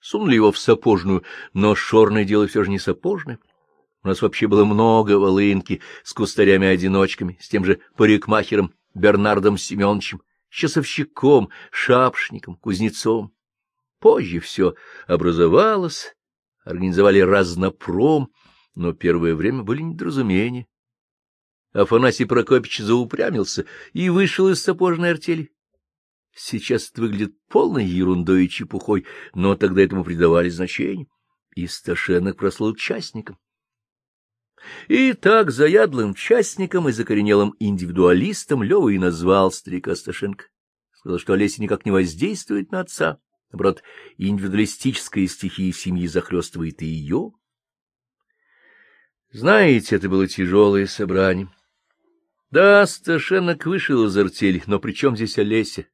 Сунули 0.00 0.36
его 0.36 0.52
в 0.52 0.58
сапожную, 0.58 1.22
но 1.52 1.74
шорное 1.74 2.24
дело 2.24 2.46
все 2.46 2.64
же 2.64 2.70
не 2.70 2.78
сапожное. 2.78 3.38
У 4.02 4.08
нас 4.08 4.22
вообще 4.22 4.46
было 4.46 4.64
много 4.64 5.18
волынки 5.18 5.80
с 6.04 6.14
кустарями-одиночками, 6.14 7.36
с 7.40 7.48
тем 7.48 7.64
же 7.64 7.80
парикмахером 7.96 8.72
Бернардом 8.94 9.58
Семеновичем, 9.58 10.22
часовщиком, 10.48 11.50
шапшником, 11.70 12.56
кузнецом. 12.56 13.34
Позже 13.98 14.40
все 14.40 14.74
образовалось, 15.06 16.14
организовали 16.64 17.20
разнопром, 17.20 18.32
но 18.74 18.94
первое 18.94 19.34
время 19.34 19.62
были 19.62 19.82
недоразумения. 19.82 20.66
Афанасий 21.72 22.24
Прокопьевич 22.24 22.78
заупрямился 22.78 23.66
и 23.92 24.08
вышел 24.08 24.48
из 24.48 24.62
сапожной 24.62 25.10
артели. 25.10 25.52
Сейчас 26.34 26.90
это 26.90 27.02
выглядит 27.02 27.34
полной 27.48 27.84
ерундой 27.84 28.46
и 28.46 28.48
чепухой, 28.48 29.04
но 29.34 29.54
тогда 29.56 29.82
этому 29.82 30.04
придавали 30.04 30.48
значение, 30.48 31.06
и 31.54 31.66
Сташенок 31.66 32.38
прослыл 32.38 32.74
частником. 32.74 33.38
И 34.88 35.12
так 35.12 35.50
заядлым 35.50 36.14
частником 36.14 36.88
и 36.88 36.92
закоренелым 36.92 37.54
индивидуалистом 37.58 38.62
Лева 38.62 38.88
и 38.88 38.98
назвал 38.98 39.52
старика 39.52 39.94
Сташенко. 39.94 40.46
Сказал, 40.92 41.18
что 41.18 41.32
Олеся 41.32 41.62
никак 41.62 41.84
не 41.86 41.90
воздействует 41.90 42.70
на 42.72 42.80
отца. 42.80 43.18
Наоборот, 43.52 43.82
индивидуалистическая 44.18 45.26
стихия 45.26 45.72
семьи 45.72 46.06
захлестывает 46.06 46.82
и 46.82 46.86
ее. 46.86 47.32
Знаете, 49.32 49.96
это 49.96 50.08
было 50.08 50.26
тяжелое 50.26 50.86
собрание. 50.86 51.48
Да, 52.50 52.84
Сташенок 52.86 53.64
вышел 53.64 54.06
из 54.06 54.16
артели, 54.16 54.62
но 54.66 54.80
при 54.80 54.92
чем 54.92 55.16
здесь 55.16 55.38
Олеся? 55.38 55.86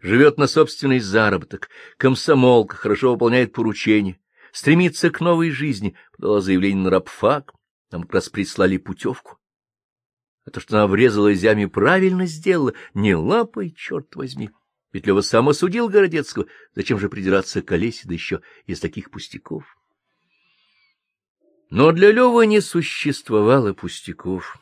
Живет 0.00 0.36
на 0.36 0.46
собственный 0.46 0.98
заработок, 0.98 1.70
комсомолка, 1.96 2.76
хорошо 2.76 3.12
выполняет 3.12 3.52
поручения, 3.52 4.20
стремится 4.52 5.10
к 5.10 5.20
новой 5.20 5.50
жизни, 5.50 5.96
подала 6.12 6.40
заявление 6.40 6.84
на 6.84 6.90
рабфак, 6.90 7.54
нам 7.90 8.02
как 8.02 8.14
раз 8.14 8.28
прислали 8.28 8.76
путевку. 8.76 9.38
А 10.44 10.50
то, 10.50 10.60
что 10.60 10.76
она 10.76 10.86
врезала 10.86 11.32
изями, 11.32 11.66
правильно 11.66 12.26
сделала, 12.26 12.72
не 12.94 13.14
лапой, 13.14 13.72
черт 13.72 14.14
возьми. 14.14 14.50
Ведь 14.92 15.06
Лева 15.06 15.20
сам 15.20 15.48
осудил 15.48 15.88
Городецкого, 15.88 16.46
зачем 16.74 16.98
же 16.98 17.08
придираться 17.08 17.62
к 17.62 17.72
Олесе, 17.72 18.06
да 18.06 18.14
еще 18.14 18.40
из 18.66 18.80
таких 18.80 19.10
пустяков? 19.10 19.64
Но 21.68 21.90
для 21.92 22.12
Левы 22.12 22.46
не 22.46 22.60
существовало 22.60 23.72
пустяков. 23.72 24.56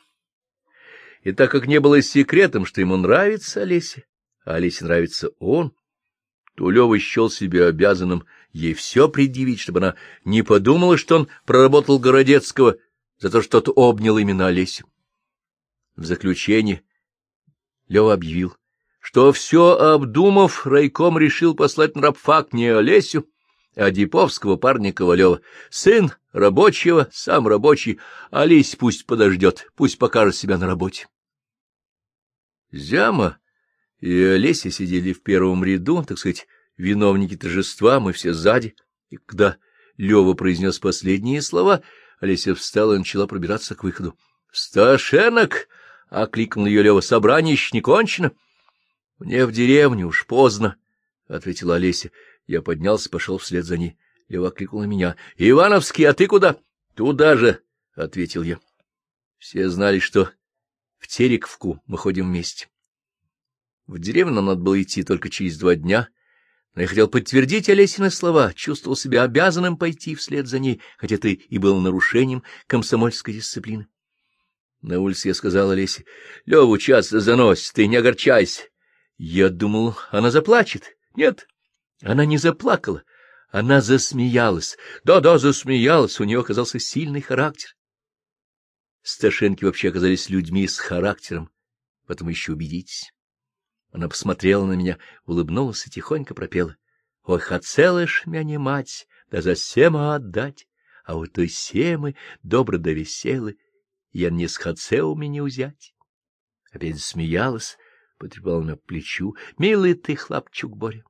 И 1.23 1.33
так 1.33 1.51
как 1.51 1.67
не 1.67 1.81
было 1.81 2.01
секретом, 2.03 2.65
что 2.65 2.81
ему 2.81 2.97
нравится 2.97 3.63
Олеся, 3.63 4.05
а 4.45 4.55
Олесе 4.55 4.85
нравится 4.85 5.31
он, 5.39 5.75
то 6.57 6.71
Лева 6.71 6.99
счел 6.99 7.31
себя 7.31 7.67
обязанным 7.67 8.25
ей 8.53 8.75
все 8.75 9.09
предъявить, 9.09 9.61
чтобы 9.61 9.81
она 9.81 9.97
не 10.25 10.43
подумала, 10.43 10.97
что 10.97 11.17
он 11.17 11.29
проработал 11.45 11.99
Городецкого 11.99 12.77
за 13.19 13.31
то, 13.31 13.43
что 13.43 13.61
тот 13.61 13.75
обнял 13.77 14.19
именно 14.19 14.47
Олесю. 14.49 14.87
В 15.97 16.05
заключение 16.05 16.83
Лева 17.89 18.13
объявил, 18.13 18.57
что 19.01 19.33
все 19.33 19.77
обдумав, 19.77 20.67
райком 20.67 21.19
решил 21.19 21.55
послать 21.55 21.95
на 21.95 22.03
рабфак 22.03 22.53
не 22.53 22.69
Олесю, 22.69 23.29
а 23.77 23.91
Диповского 23.91 24.57
парня 24.57 24.93
Ковалева. 24.93 25.41
Сын 25.71 26.13
рабочего, 26.33 27.09
сам 27.13 27.47
рабочий, 27.47 28.01
Олесь 28.31 28.77
пусть 28.77 29.07
подождет, 29.07 29.69
пусть 29.77 29.99
покажет 29.99 30.37
себя 30.37 30.59
на 30.59 30.67
работе. 30.67 31.09
Зяма 32.73 33.39
и 34.01 34.23
Олеся 34.23 34.71
сидели 34.71 35.13
в 35.13 35.23
первом 35.23 35.65
ряду, 35.65 36.03
так 36.05 36.19
сказать, 36.19 36.47
виновники 36.77 37.37
торжества, 37.37 38.01
мы 38.01 38.13
все 38.13 38.33
сзади, 38.33 38.75
и 39.11 39.17
когда 39.17 39.59
Лева 39.97 40.35
произнес 40.35 40.79
последние 40.81 41.41
слова— 41.41 41.83
Олеся 42.25 42.55
встала 42.55 42.95
и 42.95 42.99
начала 42.99 43.27
пробираться 43.27 43.75
к 43.75 43.85
выходу.— 43.85 44.19
Сташенок!— 44.51 45.69
окликнул 46.09 46.65
ее 46.65 46.83
Лева.— 46.83 47.01
Собрание 47.03 47.53
еще 47.53 47.69
не 47.75 47.83
кончено.— 47.83 48.33
Мне 49.19 49.45
в 49.45 49.53
деревню, 49.53 50.07
уж 50.07 50.25
поздно,— 50.25 50.77
ответила 51.29 51.75
Олеся. 51.75 52.11
Я 52.47 52.63
поднялся, 52.63 53.11
пошел 53.11 53.37
вслед 53.37 53.67
за 53.67 53.77
ней. 53.77 53.99
Лева 54.29 54.49
окликнул 54.49 54.81
на 54.81 54.87
меня.— 54.87 55.17
Ивановский, 55.37 56.05
а 56.05 56.15
ты 56.15 56.27
куда?— 56.27 56.57
Туда 56.95 57.37
же,— 57.37 57.61
ответил 57.95 58.43
я. 58.43 58.59
Все 59.37 59.69
знали, 59.69 59.99
что 59.99 60.31
в 60.97 61.09
Терековку 61.09 61.83
мы 61.85 61.99
ходим 61.99 62.29
вместе. 62.29 62.69
В 63.87 63.99
деревню 63.99 64.41
надо 64.41 64.63
было 64.63 64.81
идти 64.81 65.03
только 65.03 65.29
через 65.29 65.59
два 65.59 65.75
дня— 65.75 66.09
но 66.75 66.83
я 66.83 66.89
хотел 66.89 67.09
подтвердить 67.09 67.69
Олесины 67.69 68.11
слова, 68.11 68.53
чувствовал 68.53 68.97
себя 68.97 69.23
обязанным 69.23 69.77
пойти 69.77 70.15
вслед 70.15 70.49
за 70.49 70.59
ней, 70.59 70.81
хотя 70.99 71.19
ты 71.19 71.33
и 71.33 71.59
был 71.59 71.81
нарушением 71.81 72.43
комсомольской 72.67 73.35
дисциплины. 73.35 73.87
На 74.83 75.01
улице 75.01 75.29
я 75.29 75.35
сказал 75.35 75.71
Олесе,— 75.71 76.05
Леву 76.47 76.77
часто 76.79 77.21
заносит, 77.21 77.73
ты 77.75 77.87
не 77.87 77.97
огорчайся. 77.97 78.65
Я 79.17 79.49
думал, 79.49 79.97
она 80.11 80.31
заплачет. 80.31 80.97
Нет, 81.15 81.47
она 82.03 82.25
не 82.25 82.37
заплакала, 82.37 83.05
она 83.51 83.81
засмеялась. 83.81 84.77
Да-да, 85.05 85.39
засмеялась, 85.39 86.19
у 86.19 86.25
нее 86.25 86.41
оказался 86.41 86.81
сильный 86.81 87.21
характер. 87.21 87.77
Сташенки 89.03 89.65
вообще 89.65 89.91
оказались 89.91 90.29
людьми 90.29 90.67
с 90.67 90.79
характером, 90.79 91.51
потом 92.07 92.29
еще 92.31 92.53
убедитесь. 92.53 93.14
Она 93.95 94.09
посмотрела 94.09 94.67
на 94.67 94.73
меня, 94.73 94.99
улыбнулась 95.25 95.87
и 95.87 95.91
тихонько 95.91 96.35
пропела.— 96.35 96.77
Ой, 97.23 97.39
хотелыш 97.39 98.27
мяне 98.27 98.59
мать, 98.59 99.07
да 99.31 99.41
за 99.41 99.55
сема 99.55 100.17
отдать, 100.17 100.67
а 101.05 101.17
у 101.17 101.27
той 101.27 101.49
семы 101.49 102.17
добро 102.43 102.77
да 102.77 102.91
веселы, 102.91 103.57
я 104.11 104.31
не 104.31 104.49
с 104.49 104.57
хацеу 104.57 105.15
меня 105.15 105.45
узять. 105.45 105.95
Опять 106.73 107.01
смеялась, 107.01 107.79
потрепала 108.19 108.63
на 108.63 108.77
плечу.— 108.77 109.37
Милый 109.59 109.95
ты, 109.95 110.17
хлопчук 110.17 110.77
Боря! 110.77 111.05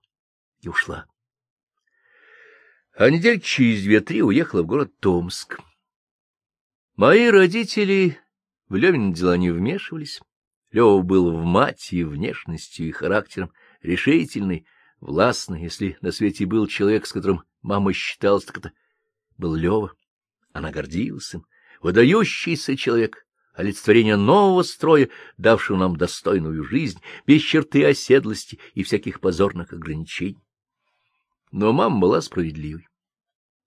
И 0.60 0.68
ушла. 0.68 1.06
А 2.92 3.08
недель 3.08 3.40
через 3.40 3.82
две-три 3.82 4.22
уехала 4.22 4.62
в 4.62 4.66
город 4.66 4.92
Томск. 5.00 5.58
Мои 6.96 7.30
родители 7.30 8.20
в 8.68 8.74
Левин 8.74 9.14
дела 9.14 9.38
не 9.38 9.50
вмешивались. 9.50 10.20
Лева 10.74 11.02
был 11.02 11.30
в 11.30 11.44
мать 11.44 11.92
и 11.92 12.02
внешностью, 12.02 12.88
и 12.88 12.90
характером 12.90 13.52
решительный, 13.80 14.66
властный. 14.98 15.62
Если 15.62 15.96
на 16.00 16.10
свете 16.10 16.46
был 16.46 16.66
человек, 16.66 17.06
с 17.06 17.12
которым 17.12 17.44
мама 17.62 17.92
считалась, 17.92 18.44
так 18.44 18.58
это 18.58 18.72
был 19.38 19.54
Лева. 19.54 19.94
Она 20.52 20.72
гордилась 20.72 21.32
им. 21.32 21.46
Выдающийся 21.80 22.76
человек, 22.76 23.24
олицетворение 23.54 24.16
нового 24.16 24.64
строя, 24.64 25.10
давшего 25.36 25.76
нам 25.76 25.94
достойную 25.94 26.64
жизнь, 26.64 26.98
без 27.24 27.40
черты 27.40 27.84
оседлости 27.84 28.58
и 28.72 28.82
всяких 28.82 29.20
позорных 29.20 29.72
ограничений. 29.72 30.42
Но 31.52 31.72
мама 31.72 32.00
была 32.00 32.20
справедливой. 32.20 32.88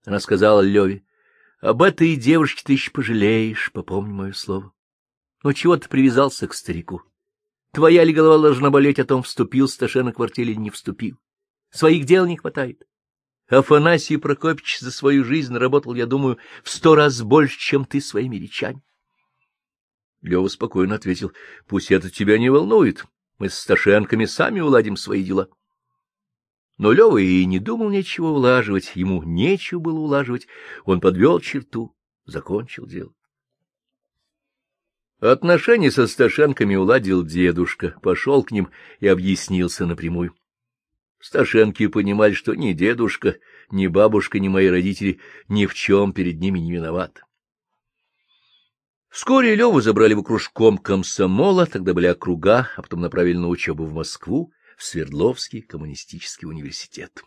Она 0.06 0.20
сказала 0.20 0.60
Леве,— 0.60 1.06
Об 1.62 1.84
этой 1.84 2.18
девушке 2.18 2.64
ты 2.66 2.74
еще 2.74 2.92
пожалеешь, 2.92 3.72
попомни 3.72 4.12
мое 4.12 4.34
слово. 4.34 4.74
Но 5.44 5.54
чего 5.54 5.78
ты 5.78 5.88
привязался 5.88 6.48
к 6.48 6.54
старику? 6.54 7.02
Твоя 7.74 8.04
ли 8.04 8.14
голова 8.14 8.42
должна 8.42 8.70
болеть 8.70 9.00
о 9.00 9.06
том, 9.06 9.24
вступил 9.24 9.68
Сташена 9.68 10.12
к 10.12 10.16
квартире 10.16 10.54
или 10.54 10.60
не 10.60 10.70
вступил? 10.70 11.18
Своих 11.70 12.06
дел 12.06 12.26
не 12.26 12.38
хватает. 12.38 12.88
Афанасий 13.48 14.18
Прокопич 14.18 14.80
за 14.80 14.92
свою 14.92 15.24
жизнь 15.24 15.56
работал, 15.56 15.94
я 15.96 16.06
думаю, 16.06 16.38
в 16.64 16.70
сто 16.70 16.96
раз 16.96 17.22
больше, 17.22 17.58
чем 17.60 17.86
ты 17.86 18.02
своими 18.02 18.36
речами. 18.38 18.82
Лева 20.22 20.48
спокойно 20.48 20.96
ответил,— 20.96 21.32
Пусть 21.68 21.92
это 21.92 22.10
тебя 22.10 22.38
не 22.38 22.50
волнует. 22.50 23.06
Мы 23.38 23.50
с 23.50 23.60
Сташенками 23.60 24.26
сами 24.26 24.60
уладим 24.60 24.98
свои 24.98 25.24
дела. 25.24 25.48
Но 26.78 26.92
Лева 26.92 27.18
и 27.18 27.46
не 27.46 27.60
думал 27.60 27.90
ничего 27.90 28.32
улаживать, 28.32 28.96
ему 28.96 29.24
нечего 29.24 29.80
было 29.80 30.00
улаживать. 30.00 30.48
Он 30.86 31.00
подвел 31.00 31.40
черту, 31.40 31.96
закончил 32.26 32.86
дело. 32.86 33.14
Отношения 35.20 35.90
со 35.90 36.06
Сташенками 36.06 36.76
уладил 36.76 37.26
дедушка, 37.26 37.96
пошел 38.04 38.44
к 38.44 38.52
ним 38.52 38.70
и 39.00 39.08
объяснился 39.08 39.88
напрямую. 39.88 40.36
Сташенки 41.20 41.88
понимали, 41.88 42.34
что 42.34 42.54
ни 42.54 42.74
дедушка, 42.74 43.38
ни 43.72 43.88
бабушка, 43.88 44.40
ни 44.40 44.48
мои 44.48 44.68
родители 44.68 45.20
ни 45.48 45.66
в 45.66 45.74
чем 45.74 46.14
перед 46.14 46.40
ними 46.40 46.60
не 46.60 46.72
виноваты. 46.72 47.22
Вскоре 49.10 49.56
Леву 49.56 49.82
забрали 49.82 50.14
в 50.14 50.22
кружком 50.22 50.78
комсомола, 50.78 51.66
тогда 51.66 51.96
были 51.96 52.06
округа, 52.06 52.70
а 52.76 52.84
потом 52.84 53.02
направили 53.02 53.38
на 53.38 53.48
учебу 53.48 53.86
в 53.86 53.94
Москву, 53.94 54.52
в 54.78 54.84
Свердловский 54.84 55.64
коммунистический 55.64 56.46
университет. 56.46 57.24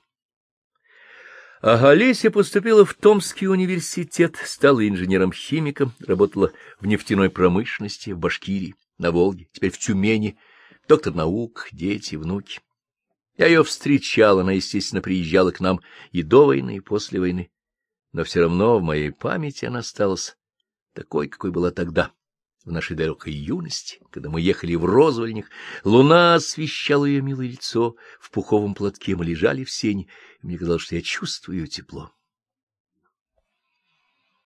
А 1.62 1.90
Олеся 1.90 2.30
поступила 2.30 2.86
в 2.86 2.94
Томский 2.94 3.46
университет, 3.46 4.36
стала 4.46 4.86
инженером-химиком, 4.88 5.92
работала 6.00 6.52
в 6.80 6.86
нефтяной 6.86 7.28
промышленности 7.28 8.10
в 8.10 8.18
Башкирии, 8.18 8.76
на 8.96 9.12
Волге, 9.12 9.46
теперь 9.52 9.70
в 9.70 9.78
Тюмени, 9.78 10.38
доктор 10.88 11.14
наук, 11.14 11.68
дети, 11.70 12.16
внуки. 12.16 12.60
Я 13.36 13.46
ее 13.46 13.62
встречал, 13.62 14.38
она, 14.38 14.52
естественно, 14.52 15.02
приезжала 15.02 15.50
к 15.50 15.60
нам 15.60 15.82
и 16.12 16.22
до 16.22 16.46
войны, 16.46 16.76
и 16.76 16.80
после 16.80 17.20
войны, 17.20 17.50
но 18.12 18.24
все 18.24 18.40
равно 18.40 18.78
в 18.78 18.82
моей 18.82 19.12
памяти 19.12 19.66
она 19.66 19.80
осталась 19.80 20.38
такой, 20.94 21.28
какой 21.28 21.50
была 21.50 21.70
тогда 21.70 22.10
в 22.64 22.72
нашей 22.72 22.96
далекой 22.96 23.32
юности, 23.32 24.00
когда 24.10 24.28
мы 24.28 24.40
ехали 24.40 24.74
в 24.74 24.84
Розвольник, 24.84 25.48
луна 25.84 26.34
освещала 26.34 27.04
ее 27.04 27.22
милое 27.22 27.48
лицо, 27.48 27.96
в 28.20 28.30
пуховом 28.30 28.74
платке 28.74 29.16
мы 29.16 29.24
лежали 29.24 29.64
в 29.64 29.70
сене, 29.70 30.08
и 30.42 30.46
мне 30.46 30.58
казалось, 30.58 30.82
что 30.82 30.96
я 30.96 31.02
чувствую 31.02 31.66
тепло. 31.66 32.12